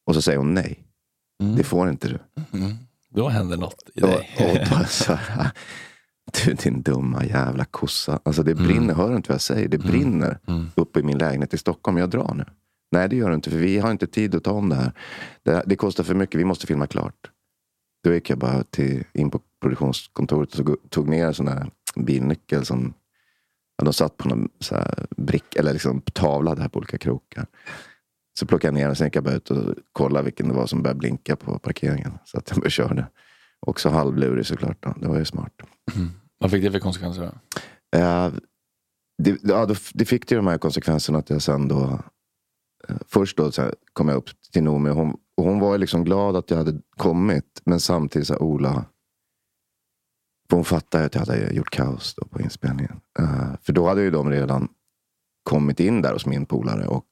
Och 0.06 0.14
så 0.14 0.22
säger 0.22 0.38
hon 0.38 0.54
nej. 0.54 0.85
Det 1.38 1.64
får 1.64 1.88
inte 1.88 2.08
du. 2.08 2.18
Då 3.08 3.28
händer 3.28 3.56
något 3.56 3.90
i 3.94 4.02
Och, 4.02 4.08
dig. 4.08 4.36
och 4.38 4.78
då 4.78 4.84
så 4.88 5.14
här, 5.14 5.50
du 6.44 6.54
din 6.54 6.82
dumma 6.82 7.24
jävla 7.24 7.64
kossa. 7.64 8.20
Alltså 8.22 8.42
det 8.42 8.54
brinner, 8.54 8.94
hör 8.94 9.10
du 9.10 9.16
inte 9.16 9.28
vad 9.28 9.34
jag 9.34 9.40
säger? 9.40 9.68
Det 9.68 9.78
brinner 9.78 10.38
uppe 10.74 11.00
i 11.00 11.02
min 11.02 11.18
lägenhet 11.18 11.54
i 11.54 11.58
Stockholm. 11.58 11.96
Jag 11.96 12.10
drar 12.10 12.34
nu. 12.34 12.44
Nej 12.92 13.08
det 13.08 13.16
gör 13.16 13.28
du 13.28 13.34
inte 13.34 13.50
för 13.50 13.58
vi 13.58 13.78
har 13.78 13.90
inte 13.90 14.06
tid 14.06 14.34
att 14.34 14.44
ta 14.44 14.52
om 14.52 14.68
det 14.68 14.74
här. 14.74 14.92
Det, 15.42 15.62
det 15.66 15.76
kostar 15.76 16.04
för 16.04 16.14
mycket, 16.14 16.40
vi 16.40 16.44
måste 16.44 16.66
filma 16.66 16.86
klart. 16.86 17.30
Då 18.04 18.14
gick 18.14 18.30
jag 18.30 18.38
bara 18.38 18.64
till, 18.64 19.04
in 19.12 19.30
på 19.30 19.40
produktionskontoret 19.60 20.54
och 20.54 20.66
tog, 20.66 20.90
tog 20.90 21.08
ner 21.08 21.26
en 21.26 21.34
sån 21.34 21.46
där 21.46 21.70
bilnyckel 21.96 22.64
som 22.66 22.94
ja, 23.78 23.84
de 23.84 23.92
satt 23.92 24.16
på 24.16 24.28
någon 24.28 24.48
så 24.60 24.74
här 24.74 25.06
brick, 25.16 25.56
eller 25.56 25.72
liksom 25.72 26.00
tavla 26.00 26.54
där 26.54 26.68
på 26.68 26.78
olika 26.78 26.98
krokar. 26.98 27.46
Så 28.38 28.46
plockade 28.46 28.68
jag 28.68 28.74
ner 28.74 28.86
den, 28.86 28.96
sen 28.96 29.06
gick 29.06 29.16
jag 29.16 29.24
bara 29.24 29.34
ut 29.34 29.50
och 29.50 29.74
kollade 29.92 30.24
vilken 30.24 30.48
det 30.48 30.54
var 30.54 30.66
som 30.66 30.82
började 30.82 30.98
blinka 30.98 31.36
på 31.36 31.58
parkeringen. 31.58 32.12
Så 32.24 32.38
att 32.38 32.50
jag 32.50 32.58
bara 32.58 32.70
körde. 32.70 33.06
Också 33.60 33.88
halvlurig 33.88 34.46
såklart. 34.46 34.82
Då. 34.82 34.94
Det 35.00 35.08
var 35.08 35.18
ju 35.18 35.24
smart. 35.24 35.52
Vad 36.38 36.50
fick 36.50 36.62
det 36.62 36.72
för 36.72 36.78
konsekvenser? 36.78 37.24
Eh, 37.96 38.32
det, 39.22 39.38
ja, 39.42 39.66
då, 39.66 39.74
det 39.94 40.04
fick 40.04 40.30
ju 40.30 40.36
de 40.36 40.46
här 40.46 40.58
konsekvenserna 40.58 41.18
att 41.18 41.30
jag 41.30 41.42
sen 41.42 41.68
då... 41.68 42.00
Eh, 42.88 42.96
först 43.06 43.36
då 43.36 43.52
så 43.52 43.62
här, 43.62 43.74
kom 43.92 44.08
jag 44.08 44.16
upp 44.16 44.28
till 44.52 44.62
Noomi 44.62 44.90
och 44.90 44.96
hon, 44.96 45.16
och 45.36 45.44
hon 45.44 45.60
var 45.60 45.72
ju 45.72 45.78
liksom 45.78 46.04
glad 46.04 46.36
att 46.36 46.50
jag 46.50 46.58
hade 46.58 46.80
kommit. 46.96 47.62
Men 47.64 47.80
samtidigt 47.80 48.28
sa 48.28 48.36
Ola... 48.36 48.84
För 50.50 50.56
hon 50.56 50.64
fattade 50.64 51.04
att 51.04 51.14
jag 51.14 51.20
hade 51.20 51.52
gjort 51.52 51.70
kaos 51.70 52.14
då 52.14 52.26
på 52.26 52.40
inspelningen. 52.40 53.00
Eh, 53.18 53.50
för 53.62 53.72
då 53.72 53.88
hade 53.88 54.02
ju 54.02 54.10
de 54.10 54.30
redan 54.30 54.68
kommit 55.42 55.80
in 55.80 56.02
där 56.02 56.12
hos 56.12 56.26
min 56.26 56.46
polare 56.46 56.86
och 56.86 57.06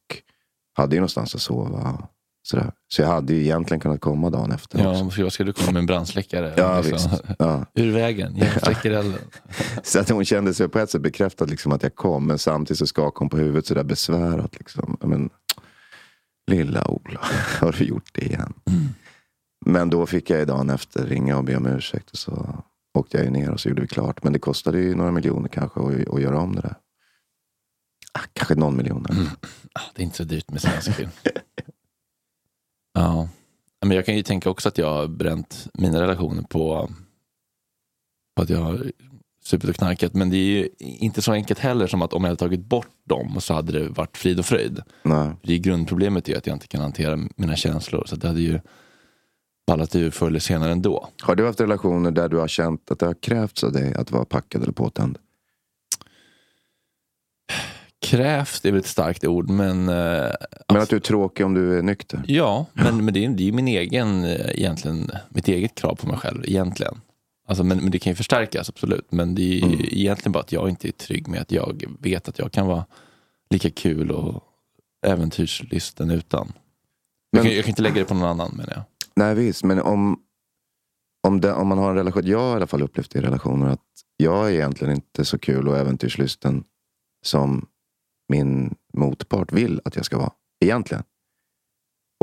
hade 0.75 0.97
ju 0.97 1.01
någonstans 1.01 1.35
att 1.35 1.41
sova. 1.43 2.09
Sådär. 2.47 2.73
Så 2.89 3.03
jag 3.03 3.09
hade 3.09 3.35
ju 3.35 3.41
egentligen 3.41 3.81
kunnat 3.81 4.01
komma 4.01 4.31
dagen 4.31 4.53
efter 4.53 4.79
också. 4.89 5.05
Ja, 5.05 5.11
för 5.11 5.23
jag 5.23 5.33
skulle 5.33 5.53
komma 5.53 5.73
med 5.73 5.81
en 5.81 5.87
brandsläckare. 5.87 6.55
Ja, 6.57 6.81
Liksom. 6.81 7.11
Ja. 7.39 7.67
Ur 7.75 7.93
vägen, 7.93 8.37
jag 8.37 8.63
släcker 8.63 8.91
elden. 8.91 9.21
Så 9.83 10.01
att 10.01 10.09
hon 10.09 10.25
kände 10.25 10.55
sig 10.55 10.69
på 10.69 10.79
ett 10.79 10.91
sätt 10.91 11.03
bekräftad 11.03 11.45
liksom, 11.45 11.73
att 11.73 11.83
jag 11.83 11.95
kom. 11.95 12.27
Men 12.27 12.39
samtidigt 12.39 12.79
så 12.79 12.87
skakade 12.87 13.19
hon 13.19 13.29
på 13.29 13.37
huvudet 13.37 13.67
sådär 13.67 13.85
besvärat. 13.85 14.59
Liksom. 14.59 14.97
Men, 15.01 15.31
Lilla 16.51 16.91
Ola, 16.91 17.21
har 17.61 17.73
du 17.79 17.85
gjort 17.85 18.09
det 18.13 18.25
igen? 18.25 18.53
Men 19.67 19.91
då 19.91 20.07
fick 20.07 20.31
jag 20.31 20.39
ju 20.39 20.45
dagen 20.45 20.71
efter 20.71 21.07
ringa 21.07 21.37
och 21.39 21.45
be 21.45 21.57
om 21.57 21.67
ursäkt. 21.67 22.11
Och 22.11 22.19
så 22.19 22.63
åkte 22.99 23.17
jag 23.17 23.25
ju 23.25 23.31
ner 23.31 23.51
och 23.51 23.61
så 23.61 23.69
gjorde 23.69 23.83
vi 23.83 23.89
klart. 23.89 24.23
Men 24.25 24.33
det 24.33 24.39
kostade 24.39 24.79
ju 24.79 24.95
några 24.95 25.11
miljoner 25.11 25.49
kanske 25.49 25.81
att, 25.81 26.15
att 26.15 26.21
göra 26.21 26.39
om 26.41 26.55
det 26.55 26.61
där. 26.61 26.75
Ah, 28.19 28.23
kanske 28.33 28.55
någon 28.55 28.77
miljon. 28.77 29.07
Ah, 29.73 29.81
Det 29.95 30.03
är 30.03 30.05
inte 30.05 30.17
så 30.17 30.25
dyrt 30.25 30.51
med 30.51 30.61
svensk 30.63 30.93
film. 30.95 31.11
ja. 32.95 33.29
Men 33.87 33.97
jag 33.97 34.07
kan 34.07 34.17
ju 34.17 34.23
tänka 34.23 34.51
också 34.51 34.69
att 34.69 34.79
jag 34.79 34.91
har 34.95 35.07
bränt 35.07 35.67
mina 35.75 36.03
relationer 36.03 36.43
på, 36.43 36.91
på 38.37 38.43
att 38.43 38.51
jag 38.51 38.59
har 38.59 38.93
supit 39.45 39.71
och 39.71 39.77
knarkat. 39.77 40.15
Men 40.15 40.31
det 40.31 40.37
är 40.37 40.47
ju 40.47 40.69
inte 40.79 41.23
så 41.23 41.33
enkelt 41.33 41.59
heller 41.61 41.87
som 41.87 42.03
att 42.03 42.13
om 42.13 42.25
jag 42.25 42.29
hade 42.29 42.39
tagit 42.39 42.65
bort 42.65 42.89
dem 43.05 43.41
så 43.41 43.55
hade 43.55 43.73
det 43.73 43.89
varit 43.89 44.17
frid 44.17 44.39
och 44.39 44.47
fröjd. 44.47 44.83
Nej. 45.03 45.31
Det 45.43 45.55
är 45.55 45.59
grundproblemet 45.59 46.29
är 46.29 46.37
att 46.39 46.47
jag 46.47 46.57
inte 46.57 46.67
kan 46.67 46.81
hantera 46.81 47.19
mina 47.37 47.57
känslor. 47.57 48.05
Så 48.07 48.17
det 48.17 48.29
hade 48.29 48.41
ju 48.41 48.61
ballat 49.67 49.95
ur 49.97 50.11
förr 50.11 50.27
eller 50.27 50.41
senare 50.41 50.73
ändå. 50.73 51.09
Har 51.23 51.35
du 51.37 51.47
haft 51.47 51.61
relationer 51.61 52.11
där 52.11 52.29
du 52.29 52.37
har 52.37 52.49
känt 52.49 52.91
att 52.91 52.99
det 52.99 53.07
har 53.07 53.15
krävts 53.15 53.65
av 53.65 53.73
dig 53.73 53.95
att 53.95 54.11
vara 54.11 54.25
packad 54.25 54.63
eller 54.63 54.73
påtänd? 54.73 55.19
Krävs, 58.01 58.61
det 58.61 58.69
är 58.69 58.73
väl 58.73 58.81
ett 58.81 58.87
starkt 58.87 59.25
ord, 59.25 59.51
men 59.51 59.89
eh, 59.89 60.31
Men 60.69 60.83
att 60.83 60.89
du 60.89 60.97
är 60.97 61.01
tråkig 61.01 61.47
om 61.47 61.55
du 61.55 61.79
är 61.79 61.83
nykter? 61.83 62.23
Ja, 62.27 62.67
men, 62.73 63.05
men 63.05 63.15
det 63.15 63.25
är 63.25 63.29
det 63.29 63.43
är 63.43 63.47
ju 63.47 63.53
min 63.53 63.69
egen, 63.69 64.25
eh, 64.25 64.51
egentligen, 64.51 65.11
mitt 65.29 65.49
eget 65.49 65.75
krav 65.75 65.95
på 65.95 66.07
mig 66.07 66.17
själv 66.17 66.45
egentligen. 66.45 67.01
Alltså, 67.49 67.65
men, 67.65 67.79
men 67.79 67.91
det 67.91 67.99
kan 67.99 68.11
ju 68.11 68.15
förstärkas 68.15 68.69
absolut. 68.69 69.13
Men 69.13 69.35
det 69.35 69.43
är 69.43 69.69
ju 69.69 69.87
egentligen 70.01 70.33
bara 70.33 70.41
att 70.41 70.53
jag 70.53 70.69
inte 70.69 70.89
är 70.89 70.93
trygg 70.93 71.29
med 71.29 71.41
att 71.41 71.53
jag 71.53 71.85
vet 72.01 72.29
att 72.29 72.39
jag 72.39 72.53
kan 72.53 72.67
vara 72.67 72.85
lika 73.51 73.71
kul 73.71 74.11
och 74.11 74.43
äventyrslysten 75.07 76.11
utan. 76.11 76.47
Men- 76.47 77.39
jag, 77.39 77.45
kan, 77.45 77.55
jag 77.55 77.65
kan 77.65 77.71
inte 77.71 77.83
lägga 77.83 77.95
det 77.95 78.05
på 78.05 78.15
någon 78.15 78.29
annan 78.29 78.51
menar 78.57 78.73
jag. 78.73 78.83
Nej 79.17 79.35
visst, 79.35 79.65
men 79.65 79.81
om, 79.81 80.21
om, 81.27 81.41
det, 81.41 81.53
om 81.53 81.69
man 81.69 81.79
har 81.79 81.91
en 81.91 81.97
relation. 81.97 82.27
Jag 82.27 82.39
har 82.39 82.53
i 82.53 82.57
alla 82.57 82.67
fall 82.67 82.83
upplevt 82.83 83.15
i 83.17 83.21
relationer 83.21 83.69
att 83.69 83.81
jag 84.17 84.47
är 84.47 84.53
egentligen 84.55 84.95
inte 84.95 85.25
så 85.25 85.39
kul 85.39 85.69
och 85.69 85.79
äventyrslysten 85.79 86.65
som 87.25 87.67
min 88.29 88.75
motpart 88.93 89.53
vill 89.53 89.81
att 89.85 89.97
jag 89.97 90.05
ska 90.05 90.19
vara. 90.19 90.33
Egentligen. 90.61 91.05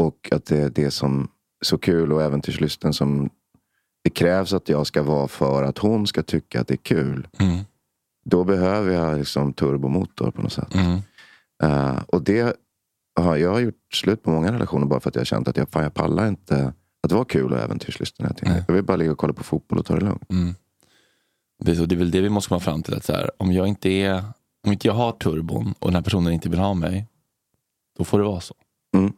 Och 0.02 0.30
att 0.32 0.46
det 0.46 0.58
är 0.58 0.70
det 0.70 0.92
som 0.92 1.28
så 1.62 1.78
kul 1.78 2.14
och 2.14 2.22
äventyrslysten 2.22 2.94
som 2.94 3.30
det 4.04 4.10
krävs 4.10 4.54
att 4.54 4.70
jag 4.70 4.88
ska 4.88 5.04
vara 5.04 5.28
för 5.28 5.64
att 5.64 5.78
hon 5.78 6.08
ska 6.08 6.24
tycka 6.24 6.62
att 6.62 6.68
det 6.68 6.74
är 6.74 6.78
kul. 6.78 7.28
Mm. 7.40 7.58
Då 8.26 8.44
behöver 8.44 8.94
jag 8.94 9.18
liksom 9.18 9.54
turbomotor 9.54 10.32
på 10.32 10.42
något 10.42 10.54
sätt. 10.54 10.76
Mm. 10.76 11.00
Eh, 11.64 12.04
och 12.08 12.22
det 12.22 12.58
har, 13.20 13.38
jag 13.38 13.52
har 13.52 13.60
gjort 13.60 13.94
slut 13.94 14.24
på 14.24 14.30
många 14.30 14.52
relationer 14.52 14.86
bara 14.86 15.00
för 15.00 15.10
att 15.10 15.16
jag 15.16 15.20
har 15.20 15.26
känt 15.26 15.48
att 15.48 15.58
jag, 15.58 15.70
fan, 15.70 15.84
jag 15.84 15.94
pallar 15.94 16.28
inte 16.28 16.74
att 17.04 17.12
vara 17.12 17.26
kul 17.26 17.54
och 17.54 17.60
äventyrslysten. 17.60 18.34
Nej. 18.42 18.64
Jag 18.68 18.74
vill 18.74 18.84
bara 18.84 18.98
ligga 18.98 19.12
och 19.12 19.18
kolla 19.18 19.34
på 19.34 19.44
fotboll 19.44 19.80
och 19.80 19.86
ta 19.86 19.96
det 19.96 20.06
lugnt. 20.06 20.32
Mm. 20.32 20.56
Det 21.64 21.72
är 21.72 21.96
väl 21.96 22.12
det 22.12 22.22
vi 22.22 22.30
måste 22.30 22.50
komma 22.50 22.60
fram 22.60 22.84
till. 22.84 22.94
Att 22.94 23.06
så 23.06 23.14
här, 23.14 23.32
om, 23.38 23.52
jag 23.52 23.68
inte 23.68 23.90
är, 23.90 24.24
om 24.63 24.71
inte 24.71 24.88
jag 24.88 24.93
har 24.93 25.12
turbon 25.12 25.74
och 25.80 25.88
den 25.88 25.95
här 25.95 26.02
personen 26.02 26.34
inte 26.34 26.50
vill 26.50 26.60
ha 26.60 26.74
mig, 26.74 27.08
då 27.97 28.04
får 28.04 28.19
det 28.19 28.26
vara 28.26 28.41
så. 28.41 28.56
Mm. 28.97 29.13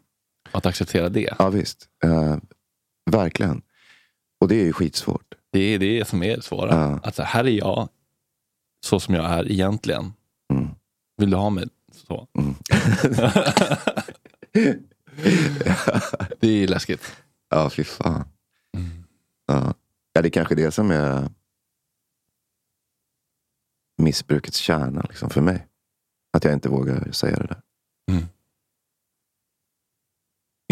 Att 0.51 0.65
acceptera 0.65 1.09
det. 1.09 1.33
Ja 1.39 1.49
visst, 1.49 1.89
Eh, 2.03 2.37
verkligen. 3.11 3.61
Och 4.39 4.47
det 4.47 4.55
är 4.55 4.63
ju 4.63 4.73
skitsvårt. 4.73 5.33
Det 5.51 5.59
är 5.59 5.79
det 5.79 6.07
som 6.07 6.23
är 6.23 6.35
det 6.35 6.41
svåra. 6.41 6.75
Ja. 6.75 6.99
Att 7.03 7.15
så 7.15 7.23
här, 7.23 7.29
här 7.29 7.43
är 7.43 7.49
jag, 7.57 7.89
så 8.85 8.99
som 8.99 9.15
jag 9.15 9.25
är 9.25 9.51
egentligen. 9.51 10.13
Mm. 10.53 10.67
Vill 11.17 11.29
du 11.29 11.37
ha 11.37 11.49
mig 11.49 11.65
så? 12.07 12.27
Mm. 12.37 12.55
det 16.39 16.47
är 16.47 16.67
läskigt. 16.67 17.15
Ja, 17.49 17.69
fy 17.69 17.83
fan. 17.83 18.25
Mm. 18.77 19.03
Ja. 19.47 19.73
ja, 20.13 20.21
det 20.21 20.27
är 20.27 20.31
kanske 20.31 20.55
det 20.55 20.71
som 20.71 20.91
är 20.91 21.29
missbrukets 23.97 24.57
kärna 24.57 25.01
liksom, 25.09 25.29
för 25.29 25.41
mig. 25.41 25.67
Att 26.37 26.43
jag 26.43 26.53
inte 26.53 26.69
vågar 26.69 27.11
säga 27.11 27.37
det 27.39 27.47
där. 27.47 27.61
Mm. 28.11 28.23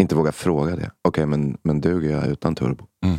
Inte 0.02 0.14
vågar 0.14 0.32
fråga 0.32 0.76
det. 0.76 0.90
Okej, 1.02 1.26
men, 1.26 1.58
men 1.62 1.80
duger 1.80 2.10
jag 2.10 2.26
utan 2.26 2.54
turbo? 2.54 2.86
Mm. 3.04 3.18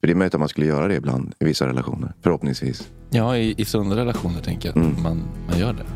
För 0.00 0.06
det 0.06 0.12
är 0.12 0.14
möjligt 0.14 0.34
att 0.34 0.40
man 0.40 0.48
skulle 0.48 0.66
göra 0.66 0.88
det 0.88 0.94
ibland 0.94 1.34
i 1.40 1.44
vissa 1.44 1.66
relationer. 1.66 2.14
Förhoppningsvis. 2.20 2.92
Ja, 3.10 3.36
i, 3.36 3.54
i 3.60 3.64
sunda 3.64 3.96
relationer 3.96 4.40
tänker 4.42 4.68
jag 4.68 4.78
att 4.78 4.84
Mm. 4.90 5.02
man, 5.02 5.22
man 5.48 5.58
gör 5.58 5.72
det. 5.72 5.86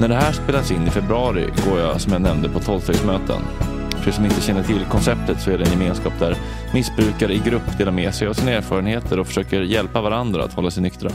När 0.00 0.08
det 0.08 0.14
här 0.14 0.32
spelas 0.32 0.70
in 0.70 0.86
i 0.86 0.90
februari 0.90 1.50
går 1.66 1.78
jag 1.78 2.00
som 2.00 2.12
jag 2.12 2.22
nämnde 2.22 2.48
på 2.48 2.60
tolvstegsmöten. 2.60 3.42
För 3.90 4.08
er 4.08 4.12
som 4.12 4.24
inte 4.24 4.40
känner 4.40 4.62
till 4.62 4.84
konceptet 4.84 5.40
så 5.40 5.50
är 5.50 5.58
det 5.58 5.64
en 5.64 5.70
gemenskap 5.70 6.12
där 6.18 6.36
missbrukare 6.74 7.34
i 7.34 7.38
grupp 7.38 7.78
delar 7.78 7.92
med 7.92 8.14
sig 8.14 8.28
av 8.28 8.32
sina 8.32 8.50
erfarenheter 8.50 9.20
och 9.20 9.26
försöker 9.26 9.62
hjälpa 9.62 10.00
varandra 10.00 10.44
att 10.44 10.52
hålla 10.52 10.70
sig 10.70 10.82
nyktra. 10.82 11.10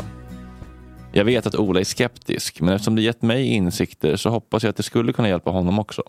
Jag 1.14 1.26
vet 1.26 1.46
att 1.48 1.56
Ola 1.56 1.80
är 1.80 1.84
skeptisk, 1.84 2.62
men 2.62 2.74
eftersom 2.74 2.96
det 2.96 3.02
gett 3.02 3.22
mig 3.22 3.48
insikter 3.48 4.16
så 4.16 4.30
hoppas 4.30 4.64
jag 4.64 4.70
att 4.70 4.78
det 4.78 4.84
skulle 4.84 5.14
kunna 5.14 5.30
hjälpa 5.30 5.50
honom 5.50 5.80
också. 5.80 6.04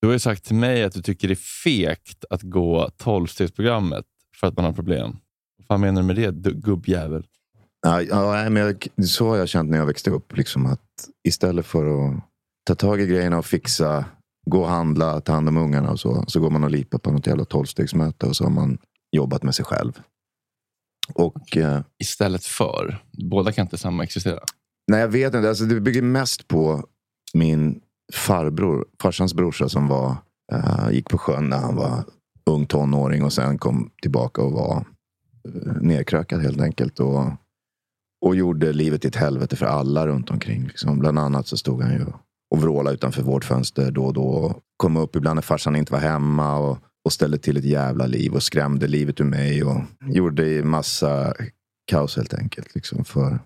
Du 0.00 0.06
har 0.06 0.12
ju 0.12 0.18
sagt 0.18 0.44
till 0.44 0.56
mig 0.56 0.84
att 0.84 0.92
du 0.92 1.02
tycker 1.02 1.28
det 1.28 1.34
är 1.34 1.64
fegt 1.64 2.24
att 2.30 2.42
gå 2.42 2.90
tolvstegsprogrammet 2.96 4.04
för 4.40 4.46
att 4.46 4.56
man 4.56 4.64
har 4.64 4.72
problem. 4.72 5.16
Vad 5.68 5.80
menar 5.80 6.02
du 6.02 6.06
med 6.06 6.16
det, 6.16 6.52
gubbjävel? 6.52 7.26
Ja, 7.86 8.48
men 8.50 8.56
jag, 8.56 8.88
så 9.06 9.28
har 9.28 9.36
jag 9.36 9.48
känt 9.48 9.70
när 9.70 9.78
jag 9.78 9.86
växte 9.86 10.10
upp. 10.10 10.36
Liksom 10.36 10.66
att 10.66 10.80
istället 11.28 11.66
för 11.66 12.08
att 12.08 12.14
ta 12.66 12.74
tag 12.74 13.00
i 13.00 13.06
grejerna 13.06 13.38
och 13.38 13.46
fixa, 13.46 14.04
gå 14.50 14.60
och 14.60 14.68
handla, 14.68 15.20
ta 15.20 15.32
hand 15.32 15.48
om 15.48 15.56
ungarna 15.56 15.90
och 15.90 16.00
så. 16.00 16.24
Så 16.26 16.40
går 16.40 16.50
man 16.50 16.64
och 16.64 16.70
lipar 16.70 16.98
på 16.98 17.10
något 17.10 17.26
jävla 17.26 17.44
tolvstegsmöte 17.44 18.26
och 18.26 18.36
så 18.36 18.44
har 18.44 18.50
man 18.50 18.78
jobbat 19.16 19.42
med 19.42 19.54
sig 19.54 19.64
själv. 19.64 20.00
Och 21.14 21.56
eh, 21.56 21.80
Istället 22.02 22.44
för. 22.44 23.02
Båda 23.30 23.52
kan 23.52 23.66
inte 23.66 23.78
samma 23.78 24.04
existera. 24.04 24.40
nej, 24.90 25.00
jag 25.00 25.08
vet 25.08 25.34
inte. 25.34 25.48
Alltså, 25.48 25.64
det 25.64 25.80
bygger 25.80 26.02
mest 26.02 26.48
på 26.48 26.84
min 27.34 27.80
farbror, 28.12 28.86
farsans 29.02 29.34
brorsa 29.34 29.68
som 29.68 29.88
var, 29.88 30.16
eh, 30.52 30.90
gick 30.90 31.08
på 31.08 31.18
sjön 31.18 31.48
när 31.48 31.58
han 31.58 31.76
var 31.76 32.04
ung 32.50 32.66
tonåring 32.66 33.24
och 33.24 33.32
sen 33.32 33.58
kom 33.58 33.90
tillbaka 34.02 34.42
och 34.42 34.52
var 34.52 34.84
eh, 35.48 35.72
nerkrökad 35.80 36.42
helt 36.42 36.60
enkelt. 36.60 37.00
Och, 37.00 37.24
och 38.22 38.36
gjorde 38.36 38.72
livet 38.72 39.00
till 39.00 39.08
ett 39.08 39.16
helvete 39.16 39.56
för 39.56 39.66
alla 39.66 40.06
runt 40.06 40.30
omkring. 40.30 40.66
Liksom. 40.66 40.98
Bland 40.98 41.18
annat 41.18 41.46
så 41.46 41.56
stod 41.56 41.82
han 41.82 41.92
ju 41.92 42.06
och 42.50 42.62
vrålade 42.62 42.94
utanför 42.94 43.22
vårt 43.22 43.44
fönster 43.44 43.90
då 43.90 44.04
och 44.04 44.14
då. 44.14 44.22
Och 44.22 44.58
kom 44.76 44.96
upp 44.96 45.16
ibland 45.16 45.34
när 45.34 45.42
farsan 45.42 45.76
inte 45.76 45.92
var 45.92 46.00
hemma. 46.00 46.58
Och, 46.58 46.78
och 47.04 47.12
ställde 47.12 47.38
till 47.38 47.56
ett 47.56 47.64
jävla 47.64 48.06
liv 48.06 48.34
och 48.34 48.42
skrämde 48.42 48.86
livet 48.86 49.20
ur 49.20 49.24
mig. 49.24 49.64
Och 49.64 49.80
gjorde 50.06 50.64
massa 50.64 51.34
kaos 51.90 52.16
helt 52.16 52.34
enkelt. 52.34 52.74
Liksom 52.74 53.04
för, 53.04 53.38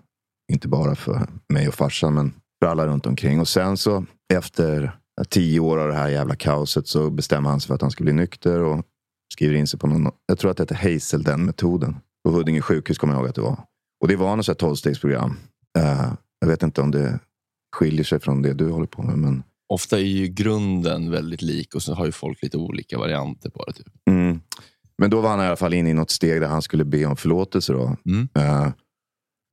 inte 0.51 0.67
bara 0.67 0.95
för 0.95 1.27
mig 1.53 1.67
och 1.67 1.73
farsan 1.73 2.13
men 2.13 2.33
för 2.63 2.71
alla 2.71 2.87
runt 2.87 3.05
omkring. 3.05 3.39
Och 3.39 3.47
sen 3.47 3.77
så 3.77 4.05
efter 4.33 4.91
tio 5.29 5.59
år 5.59 5.77
av 5.77 5.87
det 5.87 5.95
här 5.95 6.09
jävla 6.09 6.35
kaoset 6.35 6.87
så 6.87 7.09
bestämmer 7.09 7.49
han 7.49 7.59
sig 7.59 7.67
för 7.67 7.75
att 7.75 7.81
han 7.81 7.91
ska 7.91 8.03
bli 8.03 8.13
nykter. 8.13 8.59
Och 8.59 8.85
skriver 9.33 9.55
in 9.55 9.67
sig 9.67 9.79
på 9.79 9.87
någon, 9.87 10.11
jag 10.27 10.39
tror 10.39 10.51
att 10.51 10.57
det 10.57 10.63
heter 10.63 10.93
Hazelden-metoden. 10.93 11.95
På 12.23 12.31
Huddinge 12.31 12.61
sjukhus 12.61 12.97
kommer 12.97 13.13
jag 13.13 13.19
ihåg 13.19 13.29
att 13.29 13.35
det 13.35 13.41
var. 13.41 13.57
Och 14.01 14.07
det 14.07 14.15
var 14.15 14.35
något 14.35 14.45
sånt 14.45 14.57
tolvstegsprogram. 14.59 15.37
Eh, 15.79 16.11
jag 16.39 16.47
vet 16.47 16.63
inte 16.63 16.81
om 16.81 16.91
det 16.91 17.19
skiljer 17.75 18.03
sig 18.03 18.19
från 18.19 18.41
det 18.41 18.53
du 18.53 18.69
håller 18.69 18.87
på 18.87 19.01
med. 19.01 19.17
Men, 19.17 19.43
Ofta 19.73 19.97
är 19.99 20.03
ju 20.03 20.27
grunden 20.27 21.11
väldigt 21.11 21.41
lik 21.41 21.75
och 21.75 21.81
så 21.81 21.93
har 21.93 22.05
ju 22.05 22.11
folk 22.11 22.43
lite 22.43 22.57
olika 22.57 22.97
varianter 22.97 23.49
på 23.49 23.63
det. 23.65 23.73
Typ. 23.73 23.87
mm. 24.09 24.39
men 24.97 25.09
då 25.09 25.21
var 25.21 25.29
han 25.29 25.39
i 25.41 25.47
alla 25.47 25.55
fall 25.55 25.73
inne 25.73 25.89
i 25.89 25.93
något 25.93 26.11
steg 26.11 26.41
där 26.41 26.47
han 26.47 26.61
skulle 26.61 26.85
be 26.85 27.05
om 27.05 27.15
förlåtelse. 27.17 27.73
Då, 27.73 27.95
Mm. 28.05 28.27
eh, 28.35 28.69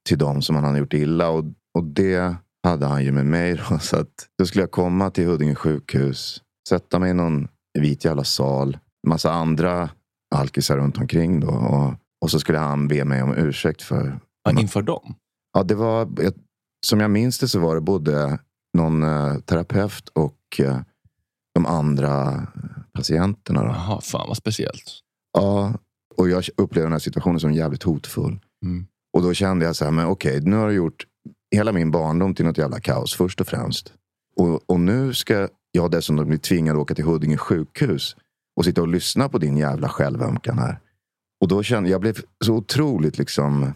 till 0.08 0.18
dem 0.18 0.42
som 0.42 0.54
han 0.54 0.64
hade 0.64 0.78
gjort 0.78 0.94
illa. 0.94 1.28
Och, 1.30 1.44
och 1.74 1.84
det 1.84 2.34
hade 2.66 2.86
han 2.86 3.04
ju 3.04 3.12
med 3.12 3.26
mig. 3.26 3.60
Då, 3.68 3.78
så 3.80 3.96
att, 3.96 4.28
då 4.38 4.46
skulle 4.46 4.62
jag 4.62 4.70
komma 4.70 5.10
till 5.10 5.26
Huddinge 5.26 5.54
sjukhus. 5.54 6.42
Sätta 6.68 6.98
mig 6.98 7.10
i 7.10 7.14
någon 7.14 7.48
vit 7.78 8.04
jävla 8.04 8.24
sal. 8.24 8.78
Massa 9.06 9.32
andra 9.32 9.88
alkisar 10.34 10.76
runt 10.76 10.98
omkring. 10.98 11.40
Då, 11.40 11.48
och, 11.48 11.94
och 12.20 12.30
så 12.30 12.40
skulle 12.40 12.58
han 12.58 12.88
be 12.88 13.04
mig 13.04 13.22
om 13.22 13.34
ursäkt 13.36 13.82
för 13.82 14.18
Ja, 14.44 14.60
inför 14.60 14.82
dem? 14.82 15.14
Ja, 15.52 15.62
det 15.62 15.74
var, 15.74 16.08
jag- 16.16 16.32
som 16.86 17.00
jag 17.00 17.10
minns 17.10 17.38
det 17.38 17.48
så 17.48 17.58
var 17.60 17.74
det 17.74 17.80
både 17.80 18.38
någon 18.76 19.02
eh, 19.02 19.36
terapeut 19.38 20.08
och 20.08 20.38
eh, 20.58 20.78
de 21.54 21.66
andra 21.66 22.46
patienterna. 22.92 23.60
Då. 23.62 23.66
Jaha, 23.68 24.00
fan 24.00 24.28
vad 24.28 24.36
speciellt. 24.36 24.84
Ja, 25.38 25.74
och 26.16 26.28
jag 26.28 26.44
upplevde 26.56 26.86
den 26.86 26.92
här 26.92 26.98
situationen 26.98 27.40
som 27.40 27.52
jävligt 27.52 27.82
hotfull. 27.82 28.40
Mm. 28.64 28.86
Och 29.16 29.22
då 29.22 29.34
kände 29.34 29.64
jag 29.66 29.76
så 29.76 29.84
här, 29.84 29.92
men 29.92 30.06
okej, 30.06 30.40
nu 30.40 30.56
har 30.56 30.68
du 30.68 30.74
gjort 30.74 31.06
hela 31.56 31.72
min 31.72 31.90
barndom 31.90 32.34
till 32.34 32.44
något 32.44 32.58
jävla 32.58 32.80
kaos 32.80 33.14
först 33.14 33.40
och 33.40 33.46
främst. 33.46 33.92
Och, 34.36 34.70
och 34.70 34.80
nu 34.80 35.14
ska 35.14 35.48
jag 35.72 35.90
dessutom 35.90 36.28
bli 36.28 36.38
tvingad 36.38 36.76
att 36.76 36.82
åka 36.82 36.94
till 36.94 37.04
Huddinge 37.04 37.36
sjukhus 37.36 38.16
och 38.56 38.64
sitta 38.64 38.80
och 38.82 38.88
lyssna 38.88 39.28
på 39.28 39.38
din 39.38 39.56
jävla 39.56 39.88
självömkan 39.88 40.58
här. 40.58 40.80
Och 41.40 41.48
då 41.48 41.62
kände 41.62 41.90
jag 41.90 42.00
blev 42.00 42.16
så 42.44 42.54
otroligt 42.54 43.18
liksom 43.18 43.72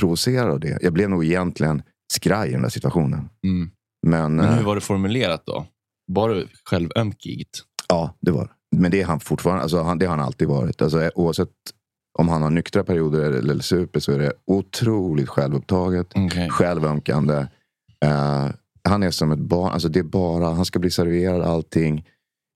provocerad 0.00 0.50
av 0.50 0.60
det. 0.60 0.78
Jag 0.82 0.92
blev 0.92 1.10
nog 1.10 1.24
egentligen 1.24 1.82
skraj 2.12 2.48
i 2.48 2.52
den 2.52 2.62
där 2.62 2.68
situationen. 2.68 3.28
Mm. 3.44 3.70
Men, 4.06 4.36
Men 4.36 4.46
eh, 4.46 4.54
hur 4.54 4.64
var 4.64 4.74
det 4.74 4.80
formulerat 4.80 5.46
då? 5.46 5.66
Var 6.06 6.28
det 6.28 6.46
självömkigt? 6.64 7.64
ja, 7.90 8.14
det 8.20 8.30
var. 8.30 8.52
Men 8.76 8.90
det 8.90 9.00
är 9.00 9.04
han 9.04 9.20
fortfarande. 9.20 9.62
Alltså, 9.62 9.82
han, 9.82 9.98
det 9.98 10.06
har 10.06 10.16
han 10.16 10.26
alltid 10.26 10.48
varit. 10.48 10.82
Alltså, 10.82 11.02
eh, 11.02 11.10
oavsett 11.14 11.48
om 12.18 12.28
han 12.28 12.42
har 12.42 12.50
nyktra 12.50 12.84
perioder 12.84 13.20
eller, 13.20 13.58
super 13.58 14.00
så 14.00 14.12
är 14.12 14.18
det 14.18 14.32
otroligt 14.46 15.28
självupptaget. 15.28 16.16
Okay. 16.16 16.48
självömkande. 16.48 17.46
Eh, 18.04 18.48
han 18.88 19.02
är 19.02 19.10
som 19.10 19.32
ett 19.32 19.38
barn. 19.38 19.72
Alltså 19.72 19.88
det 19.88 19.98
är 19.98 20.04
bara, 20.04 20.50
han 20.50 20.64
ska 20.64 20.78
bli 20.78 20.90
serverad 20.90 21.42
allting. 21.42 22.06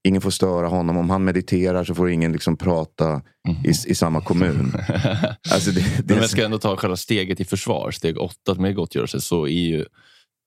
Ingen 0.09 0.23
får 0.23 0.31
störa 0.31 0.69
honom. 0.69 0.97
Om 0.97 1.11
han 1.11 1.25
mediterar 1.25 1.85
så 1.85 1.95
får 1.95 2.11
ingen 2.11 2.33
liksom 2.33 2.57
prata 2.57 3.23
i, 3.65 3.91
i 3.91 3.95
samma 3.95 4.21
kommun. 4.21 4.73
Alltså 5.51 5.71
det, 5.71 5.81
det 5.81 6.15
Men 6.15 6.17
jag 6.17 6.31
ska 6.31 6.45
ändå 6.45 6.59
ta 6.59 6.77
själva 6.77 6.97
steget 6.97 7.41
i 7.41 7.45
försvar, 7.45 7.91
steg 7.91 8.19
åtta 8.19 8.55
med 8.55 8.75
gottgörelse, 8.75 9.21
så 9.21 9.47
är 9.47 9.51
ju 9.51 9.85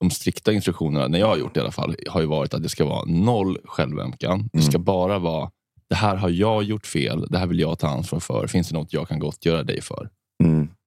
de 0.00 0.10
strikta 0.10 0.52
instruktionerna, 0.52 1.08
när 1.08 1.18
jag 1.18 1.26
har 1.26 1.36
gjort 1.36 1.54
det 1.54 1.58
i 1.58 1.62
alla 1.62 1.72
fall, 1.72 1.96
har 2.08 2.20
ju 2.20 2.26
varit 2.26 2.54
att 2.54 2.62
det 2.62 2.68
ska 2.68 2.84
vara 2.84 3.04
noll 3.04 3.58
självömkan. 3.64 4.48
Det 4.52 4.62
ska 4.62 4.78
bara 4.78 5.18
vara, 5.18 5.50
det 5.88 5.94
här 5.94 6.16
har 6.16 6.28
jag 6.28 6.62
gjort 6.62 6.86
fel, 6.86 7.26
det 7.30 7.38
här 7.38 7.46
vill 7.46 7.60
jag 7.60 7.78
ta 7.78 7.88
ansvar 7.88 8.20
för. 8.20 8.46
Finns 8.46 8.68
det 8.68 8.74
något 8.74 8.92
jag 8.92 9.08
kan 9.08 9.18
gottgöra 9.18 9.62
dig 9.62 9.80
för? 9.82 10.08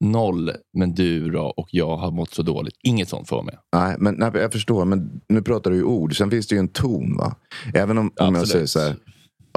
Noll, 0.01 0.51
men 0.77 0.93
du 0.93 1.29
då 1.31 1.41
och 1.41 1.67
jag 1.71 1.97
har 1.97 2.11
mått 2.11 2.33
så 2.33 2.41
dåligt. 2.43 2.75
Inget 2.83 3.09
sånt 3.09 3.29
får 3.29 3.43
med. 3.43 3.57
Nej, 3.75 3.95
men 3.99 4.15
nej, 4.15 4.31
jag 4.33 4.51
förstår. 4.51 4.85
Men 4.85 5.21
nu 5.29 5.41
pratar 5.41 5.71
du 5.71 5.77
ju 5.77 5.83
ord. 5.83 6.17
Sen 6.17 6.31
finns 6.31 6.47
det 6.47 6.55
ju 6.55 6.59
en 6.59 6.67
ton. 6.67 7.17
va? 7.17 7.35
Även 7.73 7.97
om, 7.97 8.11
om 8.19 8.35
jag 8.35 8.47
säger 8.47 8.65
så 8.65 8.79
här. 8.79 8.95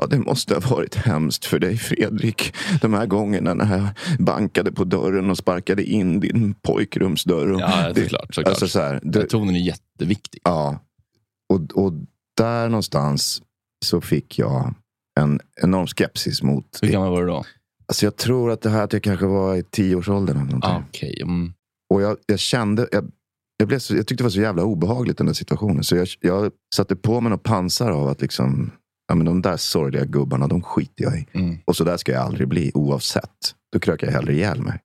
Ja, 0.00 0.06
det 0.06 0.18
måste 0.18 0.54
ha 0.54 0.60
varit 0.76 0.94
hemskt 0.94 1.44
för 1.44 1.58
dig 1.58 1.76
Fredrik. 1.76 2.54
De 2.80 2.94
här 2.94 3.06
gångerna 3.06 3.54
när 3.54 3.78
jag 3.78 3.88
bankade 4.26 4.72
på 4.72 4.84
dörren 4.84 5.30
och 5.30 5.38
sparkade 5.38 5.84
in 5.84 6.20
din 6.20 6.54
pojkrumsdörr. 6.62 7.52
Och 7.52 7.60
Ja, 7.60 7.92
såklart. 7.94 8.34
såklart. 8.34 8.48
Alltså 8.48 8.68
så 8.68 8.80
här, 8.80 9.00
det, 9.02 9.26
tonen 9.26 9.56
är 9.56 9.60
jätteviktig. 9.60 10.40
Ja. 10.44 10.78
Och, 11.52 11.84
och 11.84 11.92
där 12.36 12.68
någonstans 12.68 13.42
så 13.84 14.00
fick 14.00 14.38
jag 14.38 14.74
en 15.20 15.40
enorm 15.62 15.86
skepsis 15.86 16.42
mot... 16.42 16.78
Hur 16.82 16.88
gammal 16.88 17.10
var 17.10 17.20
du 17.20 17.26
då? 17.26 17.44
Alltså 17.86 18.06
jag 18.06 18.16
tror 18.16 18.50
att 18.50 18.60
det 18.60 18.70
här 18.70 18.82
att 18.82 18.92
jag 18.92 19.02
kanske 19.02 19.26
var 19.26 19.56
i 19.56 19.62
tioårsåldern 19.62 20.36
eller 20.36 20.46
någonting. 20.46 20.70
Ah, 20.70 20.82
Okej. 20.88 21.22
Mm. 21.22 21.52
Och 21.94 22.02
jag, 22.02 22.16
jag 22.26 22.38
kände, 22.38 22.88
jag, 22.92 23.10
jag, 23.56 23.68
blev 23.68 23.78
så, 23.78 23.96
jag 23.96 24.06
tyckte 24.06 24.22
det 24.22 24.26
var 24.26 24.30
så 24.30 24.40
jävla 24.40 24.64
obehagligt 24.64 25.18
den 25.18 25.26
där 25.26 25.34
situationen. 25.34 25.84
Så 25.84 25.96
jag, 25.96 26.08
jag 26.20 26.52
satte 26.74 26.96
på 26.96 27.20
mig 27.20 27.30
något 27.30 27.42
pansar 27.42 27.90
av 27.90 28.08
att 28.08 28.20
liksom, 28.20 28.70
ja, 29.08 29.14
men 29.14 29.26
de 29.26 29.42
där 29.42 29.56
sorgliga 29.56 30.04
gubbarna, 30.04 30.46
de 30.48 30.62
skiter 30.62 31.04
jag 31.04 31.18
i. 31.18 31.26
Mm. 31.32 31.58
Och 31.64 31.76
så 31.76 31.84
där 31.84 31.96
ska 31.96 32.12
jag 32.12 32.22
aldrig 32.22 32.48
bli 32.48 32.70
oavsett. 32.74 33.54
Då 33.72 33.78
krökar 33.78 34.06
jag 34.06 34.14
hellre 34.14 34.32
ihjäl 34.32 34.62
mig. 34.62 34.80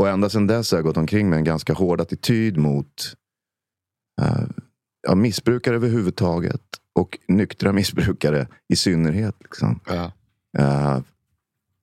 Och 0.00 0.08
ända 0.08 0.28
sedan 0.28 0.46
dess 0.46 0.70
har 0.70 0.78
jag 0.78 0.84
gått 0.84 0.96
omkring 0.96 1.30
med 1.30 1.36
en 1.36 1.44
ganska 1.44 1.72
hård 1.72 2.00
attityd 2.00 2.56
mot 2.56 3.14
eh, 4.22 4.44
ja, 5.08 5.14
missbrukare 5.14 5.76
överhuvudtaget. 5.76 6.62
Och 6.94 7.18
nyktra 7.28 7.72
missbrukare 7.80 8.48
i 8.68 8.76
synnerhet. 8.76 9.36
Liksom. 9.40 9.80
Ja. 9.86 10.12
Eh, 10.58 10.98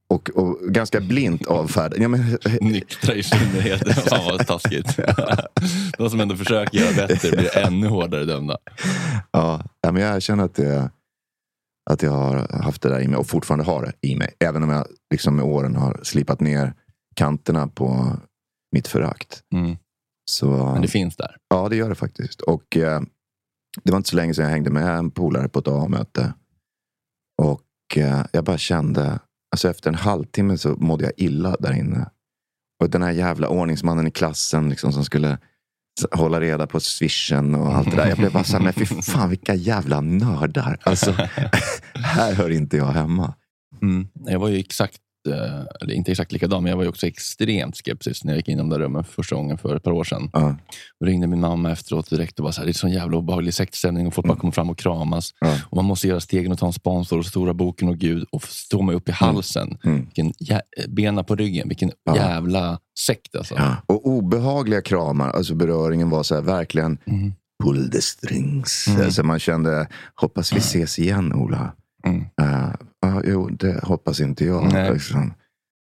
och, 0.09 0.29
och 0.29 0.59
ganska 0.61 1.01
blint 1.01 1.45
avfärda. 1.45 1.97
Ja, 1.97 2.07
men, 2.07 2.37
Nyktra 2.61 3.13
i 3.13 3.23
synnerhet. 3.23 3.93
Fan 3.93 4.25
vad 4.25 4.47
taskigt. 4.47 4.99
De 5.97 6.09
som 6.09 6.21
ändå 6.21 6.35
försöker 6.35 6.77
göra 6.77 7.07
bättre 7.07 7.31
blir 7.31 7.57
ännu 7.57 7.87
hårdare 7.87 8.25
dömda. 8.25 8.57
Ja, 9.31 9.63
men 9.81 9.95
jag 9.95 10.21
känner 10.21 10.43
att, 10.43 10.55
det, 10.55 10.91
att 11.89 12.01
jag 12.01 12.11
har 12.11 12.63
haft 12.63 12.81
det 12.81 12.89
där 12.89 12.99
i 12.99 13.07
mig 13.07 13.17
och 13.17 13.27
fortfarande 13.27 13.65
har 13.65 13.81
det 13.81 14.07
i 14.07 14.15
mig. 14.15 14.33
Även 14.39 14.63
om 14.63 14.69
jag 14.69 14.87
liksom 15.11 15.35
med 15.35 15.45
åren 15.45 15.75
har 15.75 15.99
slipat 16.03 16.39
ner 16.39 16.73
kanterna 17.15 17.67
på 17.67 18.17
mitt 18.71 18.87
förakt. 18.87 19.41
Mm. 19.53 19.77
Så, 20.25 20.49
Men 20.49 20.81
det 20.81 20.87
finns 20.87 21.15
där. 21.15 21.37
Ja, 21.49 21.69
det 21.69 21.75
gör 21.75 21.89
det 21.89 21.95
faktiskt. 21.95 22.41
Och 22.41 22.77
eh, 22.77 23.01
Det 23.83 23.91
var 23.91 23.97
inte 23.97 24.09
så 24.09 24.15
länge 24.15 24.33
sedan 24.33 24.45
jag 24.45 24.51
hängde 24.51 24.69
med 24.69 24.97
en 24.97 25.11
polare 25.11 25.49
på 25.49 25.59
ett 25.59 25.67
A-möte. 25.67 26.33
Och 27.41 27.97
eh, 27.97 28.25
jag 28.31 28.43
bara 28.43 28.57
kände, 28.57 29.19
alltså 29.51 29.69
efter 29.69 29.89
en 29.89 29.95
halvtimme 29.95 30.57
så 30.57 30.75
mådde 30.75 31.03
jag 31.03 31.13
illa 31.17 31.55
där 31.59 31.73
inne. 31.73 32.09
Och 32.79 32.89
den 32.89 33.01
här 33.01 33.11
jävla 33.11 33.49
ordningsmannen 33.49 34.07
i 34.07 34.11
klassen 34.11 34.69
liksom, 34.69 34.93
som 34.93 35.05
skulle 35.05 35.37
hålla 36.11 36.39
reda 36.39 36.67
på 36.67 36.79
swishen 36.79 37.55
och 37.55 37.75
allt 37.75 37.91
det 37.91 37.95
där. 37.95 38.07
Jag 38.07 38.17
blev 38.17 38.33
bara 38.33 38.43
såhär, 38.43 38.63
men 38.63 38.73
fy 38.73 38.85
fan 38.85 39.29
vilka 39.29 39.55
jävla 39.55 40.01
nördar. 40.01 40.77
Alltså, 40.83 41.11
här 41.93 42.33
hör 42.33 42.49
inte 42.49 42.77
jag 42.77 42.85
hemma. 42.85 43.33
Mm. 43.81 44.07
Jag 44.25 44.39
var 44.39 44.47
ju 44.47 44.59
exakt, 44.59 44.97
eller 45.81 45.91
inte 45.93 46.11
exakt 46.11 46.31
likadan, 46.31 46.63
men 46.63 46.69
jag 46.69 46.77
var 46.77 46.83
ju 46.83 46.89
också 46.89 47.07
extremt 47.07 47.77
skeptisk 47.77 48.23
när 48.23 48.33
jag 48.33 48.37
gick 48.37 48.47
in 48.47 48.53
i 48.55 48.57
de 48.57 48.69
där 48.69 48.79
rummen 48.79 49.03
för 49.03 49.13
första 49.13 49.35
gången 49.35 49.57
för 49.57 49.75
ett 49.75 49.83
par 49.83 49.91
år 49.91 50.03
sedan. 50.03 50.29
Ja. 50.33 50.55
Då 50.99 51.05
ringde 51.05 51.27
min 51.27 51.39
mamma 51.39 51.71
efteråt 51.71 52.09
direkt 52.09 52.39
och 52.39 52.45
var 52.45 52.51
så 52.51 52.61
här, 52.61 52.65
det 52.65 52.71
är 52.71 52.73
sån 52.73 52.91
jävla 52.91 53.17
obehaglig 53.17 53.53
sektstämning 53.53 54.07
och 54.07 54.13
folk 54.13 54.27
bara 54.27 54.37
kommer 54.37 54.51
fram 54.51 54.69
och 54.69 54.77
kramas. 54.77 55.33
Ja. 55.39 55.59
Och 55.69 55.75
man 55.75 55.85
måste 55.85 56.07
göra 56.07 56.19
stegen 56.19 56.51
och 56.51 56.59
ta 56.59 56.67
en 56.67 56.73
sponsor 56.73 57.19
och 57.19 57.25
stora 57.25 57.53
boken 57.53 57.89
och 57.89 57.97
Gud 57.97 58.25
och 58.31 58.43
stå 58.43 58.81
mig 58.81 58.95
upp 58.95 59.09
i 59.09 59.11
halsen. 59.11 59.77
Mm. 59.83 60.05
Vilken 60.05 60.33
bena 60.87 61.23
på 61.23 61.35
ryggen, 61.35 61.67
vilken 61.67 61.91
Ja. 62.03 62.15
jävla 62.15 62.79
sekt 62.99 63.35
alltså. 63.35 63.55
Och 63.85 64.07
obehagliga 64.07 64.81
kramar, 64.81 65.29
alltså 65.29 65.55
beröringen 65.55 66.09
var 66.09 66.23
så 66.23 66.35
här 66.35 66.41
verkligen 66.41 66.97
Mm. 67.05 67.33
pull 67.63 67.91
the 67.91 68.01
strings. 68.01 68.87
Mm. 68.87 69.05
Alltså 69.05 69.23
man 69.23 69.39
kände, 69.39 69.87
hoppas 70.15 70.53
vi 70.53 70.57
ses 70.57 70.99
igen 70.99 71.33
Ola. 71.33 71.73
Mm. 72.05 72.19
Uh, 72.41 72.69
ja, 73.01 73.21
jo, 73.25 73.49
det 73.49 73.83
hoppas 73.83 74.19
inte 74.19 74.45
jag. 74.45 74.73
Nej. 74.73 74.93
Liksom. 74.93 75.33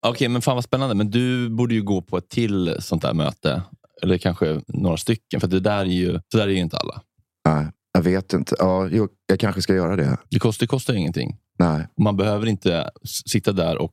Okej, 0.08 0.28
men 0.30 0.42
fan 0.42 0.56
vad 0.56 0.64
spännande. 0.64 0.96
Men 0.96 1.12
du 1.12 1.50
borde 1.50 1.74
ju 1.76 1.84
gå 1.84 2.02
på 2.02 2.18
ett 2.18 2.30
till 2.30 2.76
sånt 2.80 3.02
där 3.02 3.14
möte. 3.14 3.64
Eller 4.04 4.18
kanske 4.18 4.62
några 4.68 4.98
stycken. 4.98 5.40
För 5.42 5.48
det 5.48 5.60
där 5.60 5.80
är 5.80 5.86
ju, 5.86 6.20
så 6.32 6.38
där 6.38 6.44
är 6.48 6.52
ju 6.52 6.58
inte 6.58 6.78
alla. 6.78 7.02
Nej, 7.48 7.68
jag 7.94 8.02
vet 8.02 8.34
inte. 8.34 8.56
Ja, 8.60 8.88
jo, 8.92 9.08
jag 9.28 9.40
kanske 9.40 9.62
ska 9.62 9.74
göra 9.76 9.96
det. 9.96 10.18
Det 10.30 10.40
kostar, 10.40 10.64
det 10.64 10.68
kostar 10.68 10.94
ingenting. 10.94 11.38
Nej. 11.60 11.88
Man 11.98 12.18
behöver 12.18 12.48
inte 12.48 12.90
sitta 13.28 13.52
där 13.52 13.78
och 13.78 13.92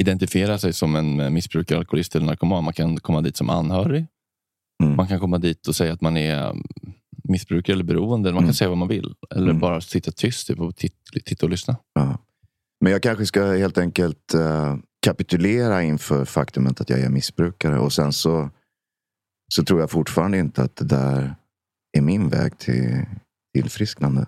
identifiera 0.00 0.58
sig 0.58 0.72
som 0.72 0.96
en 0.96 1.32
missbrukare, 1.34 1.78
alkoholist 1.78 2.16
eller 2.16 2.26
narkoman. 2.26 2.64
Man 2.64 2.72
kan 2.72 2.96
komma 2.96 3.20
dit 3.20 3.36
som 3.36 3.50
anhörig. 3.50 4.06
Mm. 4.82 4.96
Man 4.96 5.06
kan 5.08 5.20
komma 5.20 5.38
dit 5.38 5.66
och 5.68 5.76
säga 5.76 5.92
att 5.92 6.00
man 6.00 6.16
är 6.16 6.54
missbrukare 7.28 7.74
eller 7.74 7.84
beroende. 7.84 8.28
Man 8.30 8.38
kan 8.38 8.44
Mm. 8.44 8.54
säga 8.54 8.68
vad 8.68 8.78
man 8.78 8.88
vill. 8.88 9.14
Eller 9.30 9.46
Mm. 9.50 9.58
bara 9.60 9.80
sitta 9.80 10.10
tyst 10.12 10.46
typ, 10.46 10.60
och 10.60 10.76
titta, 10.76 10.94
titta 11.24 11.46
och 11.46 11.50
lyssna. 11.50 11.76
Ja. 11.94 12.18
Men 12.86 12.92
jag 12.92 13.02
kanske 13.02 13.26
ska 13.26 13.44
helt 13.44 13.78
enkelt 13.78 14.34
eh, 14.34 14.76
kapitulera 15.06 15.82
inför 15.82 16.24
faktumet 16.24 16.80
att 16.80 16.90
jag 16.90 17.00
är 17.00 17.08
missbrukare. 17.08 17.78
Och 17.78 17.92
sen 17.92 18.12
så, 18.12 18.50
så 19.54 19.64
tror 19.64 19.80
jag 19.80 19.90
fortfarande 19.90 20.38
inte 20.38 20.62
att 20.62 20.76
det 20.76 20.84
där 20.84 21.34
är 21.98 22.00
min 22.00 22.28
väg 22.28 22.58
till 22.58 23.06
tillfrisknande. 23.54 24.26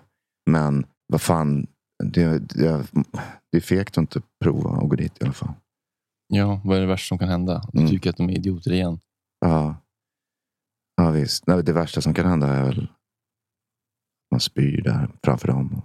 Men 0.49 0.85
vad 1.07 1.21
fan, 1.21 1.67
det, 2.03 2.39
det, 2.39 2.85
det 3.51 3.57
är 3.57 3.61
fegt 3.61 3.91
att 3.93 3.97
inte 3.97 4.21
prova 4.43 4.69
och 4.69 4.89
gå 4.89 4.95
dit 4.95 5.21
i 5.21 5.23
alla 5.23 5.33
fall. 5.33 5.53
Ja, 6.27 6.61
vad 6.65 6.77
är 6.77 6.81
det 6.81 6.87
värsta 6.87 7.07
som 7.07 7.17
kan 7.17 7.29
hända? 7.29 7.61
Du 7.73 7.79
Mm. 7.79 7.91
tycker 7.91 8.09
att 8.09 8.17
de 8.17 8.29
är 8.29 8.37
idioter 8.37 8.71
igen. 8.71 8.99
Ja, 9.39 9.75
ja 10.95 11.11
visst. 11.11 11.47
Nej, 11.47 11.63
det 11.63 11.73
värsta 11.73 12.01
som 12.01 12.13
kan 12.13 12.25
hända 12.25 12.47
är 12.47 12.63
väl 12.63 12.87
man 14.31 14.39
spyr 14.39 14.81
där 14.81 15.09
framför 15.23 15.47
dem. 15.47 15.81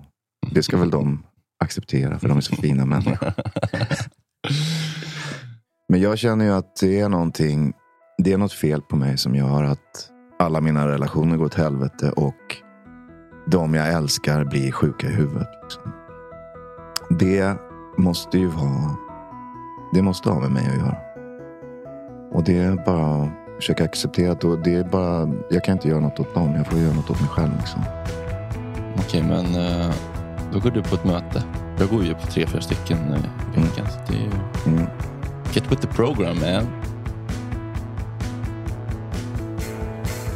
Det 0.51 0.63
ska 0.63 0.77
väl 0.77 0.91
de 0.91 1.23
acceptera 1.65 2.19
för 2.19 2.29
de 2.29 2.37
är 2.37 2.41
så 2.41 2.57
fina 2.57 2.87
människor. 2.87 3.33
Men 5.89 6.01
jag 6.01 6.19
känner 6.19 6.45
ju 6.45 6.53
att 6.53 6.77
det 6.81 7.01
är 7.01 7.09
någonting, 7.09 7.73
det 8.19 8.33
är 8.33 8.39
något 8.39 8.53
fel 8.53 8.83
på 8.83 8.97
mig 8.97 9.19
som 9.19 9.35
gör 9.35 9.63
att 9.63 10.11
alla 10.39 10.61
mina 10.61 10.89
relationer 10.89 11.37
går 11.37 11.45
åt 11.45 11.55
helvete 11.55 12.11
och 12.11 12.57
de 13.47 13.75
jag 13.75 13.93
älskar 13.93 14.45
blir 14.45 14.73
sjuka 14.73 15.07
i 15.07 15.13
huvudet. 15.13 15.49
liksom. 15.63 15.83
Det 17.19 17.57
måste 17.99 18.39
ju 18.39 18.47
vara, 18.47 18.97
det 19.95 20.03
måste 20.03 20.31
ha 20.31 20.41
med 20.41 20.51
mig 20.51 20.67
att 20.67 20.77
göra. 20.77 20.97
Och 22.33 22.45
det 22.45 22.59
är 22.59 22.85
bara 22.87 23.23
att 23.23 23.31
försöka 23.57 23.85
acceptera 23.85 24.33
att 24.33 24.65
det 24.65 24.75
är 24.75 24.85
bara, 24.85 25.35
jag 25.51 25.65
kan 25.65 25.73
inte 25.73 25.89
göra 25.89 26.01
något 26.01 26.21
åt 26.21 26.35
dem, 26.35 26.55
jag 26.55 26.67
får 26.67 26.79
göra 26.79 26.95
något 26.95 27.11
åt 27.11 27.21
mig 27.21 27.29
själv. 27.29 27.53
Liksom. 27.59 27.83
Okej, 28.99 29.23
men 29.23 29.47
Uh 29.47 30.14
då 30.55 30.61
går 30.61 30.71
du 30.71 30.83
på 30.83 30.95
ett 30.95 31.05
möte. 31.05 31.43
Jag 31.79 31.89
går 31.89 32.05
ju 32.05 32.15
på 32.15 32.27
tre, 32.27 32.47
fyra 32.47 32.61
stycken 32.61 32.99
eh, 32.99 33.59
i 33.59 33.65
veckan. 33.65 33.87
Så 33.91 34.13
det 34.13 34.19
är 34.19 34.21
ju... 34.21 34.31
Mm. 34.67 34.87
Get 35.53 35.73
with 35.73 35.83
the 35.83 35.89
program 35.89 36.37
man. 36.41 36.67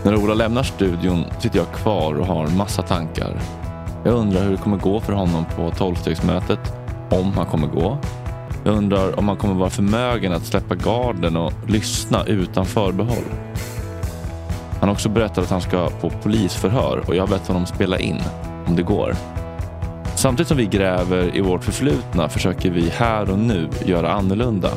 När 0.05 0.17
Ola 0.17 0.35
lämnar 0.35 0.63
studion 0.63 1.25
sitter 1.41 1.59
jag 1.59 1.73
kvar 1.73 2.15
och 2.15 2.27
har 2.27 2.47
massa 2.47 2.83
tankar. 2.83 3.41
Jag 4.05 4.15
undrar 4.15 4.43
hur 4.43 4.51
det 4.51 4.57
kommer 4.57 4.77
gå 4.77 5.01
för 5.01 5.13
honom 5.13 5.45
på 5.57 5.71
tolvstegsmötet. 5.71 6.73
Om 7.11 7.33
han 7.33 7.47
kommer 7.47 7.67
gå. 7.67 7.99
Jag 8.65 8.75
undrar 8.75 9.19
om 9.19 9.29
han 9.29 9.37
kommer 9.37 9.55
vara 9.55 9.71
förmögen 9.71 10.33
att 10.33 10.47
släppa 10.47 10.75
garden 10.75 11.37
och 11.37 11.53
lyssna 11.67 12.25
utan 12.25 12.67
förbehåll. 12.67 13.25
Han 14.81 14.89
har 14.89 14.95
också 14.95 15.09
berättat 15.09 15.39
att 15.39 15.51
han 15.51 15.61
ska 15.61 15.91
på 16.01 16.11
polisförhör 16.11 17.03
och 17.07 17.15
jag 17.17 17.23
har 17.23 17.29
bett 17.29 17.47
honom 17.47 17.67
spela 17.67 17.99
in 17.99 18.21
om 18.67 18.77
det 18.77 18.83
går. 18.83 19.17
Samtidigt 20.19 20.49
som 20.49 20.57
vi 20.57 20.67
gräver 20.67 21.37
i 21.37 21.41
vårt 21.41 21.65
förflutna 21.65 22.29
försöker 22.29 22.71
vi 22.71 22.89
här 22.89 23.31
och 23.31 23.39
nu 23.39 23.69
göra 23.85 24.13
annorlunda. 24.13 24.71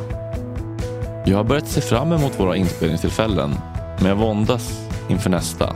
Jag 1.25 1.37
har 1.37 1.43
börjat 1.43 1.67
se 1.67 1.81
fram 1.81 2.11
emot 2.11 2.39
våra 2.39 2.55
inspelningstillfällen, 2.55 3.55
men 3.99 4.09
jag 4.09 4.15
våndas 4.15 4.87
inför 5.09 5.29
nästa. 5.29 5.75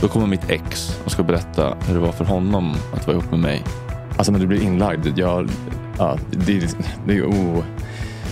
Då 0.00 0.08
kommer 0.08 0.26
mitt 0.26 0.50
ex 0.50 1.00
och 1.04 1.12
ska 1.12 1.22
berätta 1.22 1.74
hur 1.86 1.94
det 1.94 2.00
var 2.00 2.12
för 2.12 2.24
honom 2.24 2.74
att 2.94 3.06
vara 3.06 3.16
ihop 3.16 3.30
med 3.30 3.40
mig. 3.40 3.62
Alltså 4.16 4.32
när 4.32 4.38
du 4.38 4.46
blir 4.46 4.62
inlagd. 4.62 5.18
Jag, 5.18 5.48
ja, 5.98 6.16
det, 6.30 6.56
är- 6.56 6.68
det 7.06 7.12
är 7.12 7.16
ju 7.16 7.24
Oh 7.24 7.64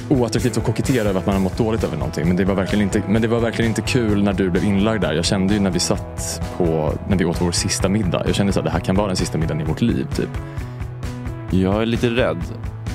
oattraktivt 0.08 0.56
att 0.56 0.64
kokettera 0.64 1.08
över 1.08 1.20
att 1.20 1.26
man 1.26 1.34
har 1.34 1.42
mått 1.42 1.58
dåligt 1.58 1.84
över 1.84 1.96
någonting. 1.96 2.28
Men 2.28 2.36
det, 2.36 2.44
var 2.44 2.54
verkligen 2.54 2.82
inte, 2.82 3.02
men 3.08 3.22
det 3.22 3.28
var 3.28 3.40
verkligen 3.40 3.68
inte 3.68 3.82
kul 3.82 4.22
när 4.22 4.32
du 4.32 4.50
blev 4.50 4.64
inlagd 4.64 5.00
där. 5.00 5.12
Jag 5.12 5.24
kände 5.24 5.54
ju 5.54 5.60
när 5.60 5.70
vi 5.70 5.78
satt 5.78 6.42
på, 6.56 6.92
när 7.08 7.16
vi 7.16 7.24
åt 7.24 7.40
vår 7.40 7.52
sista 7.52 7.88
middag. 7.88 8.22
Jag 8.26 8.34
kände 8.34 8.58
att 8.58 8.64
det 8.64 8.70
här 8.70 8.80
kan 8.80 8.96
vara 8.96 9.06
den 9.06 9.16
sista 9.16 9.38
middagen 9.38 9.60
i 9.60 9.64
vårt 9.64 9.80
liv. 9.80 10.06
Typ. 10.16 10.30
Jag 11.50 11.82
är 11.82 11.86
lite 11.86 12.10
rädd, 12.10 12.42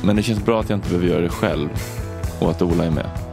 men 0.03 0.15
det 0.15 0.23
känns 0.23 0.45
bra 0.45 0.59
att 0.59 0.69
jag 0.69 0.77
inte 0.77 0.89
behöver 0.89 1.07
göra 1.07 1.21
det 1.21 1.29
själv 1.29 1.69
och 2.39 2.49
att 2.49 2.61
Ola 2.61 2.85
är 2.85 2.91
med. 2.91 3.32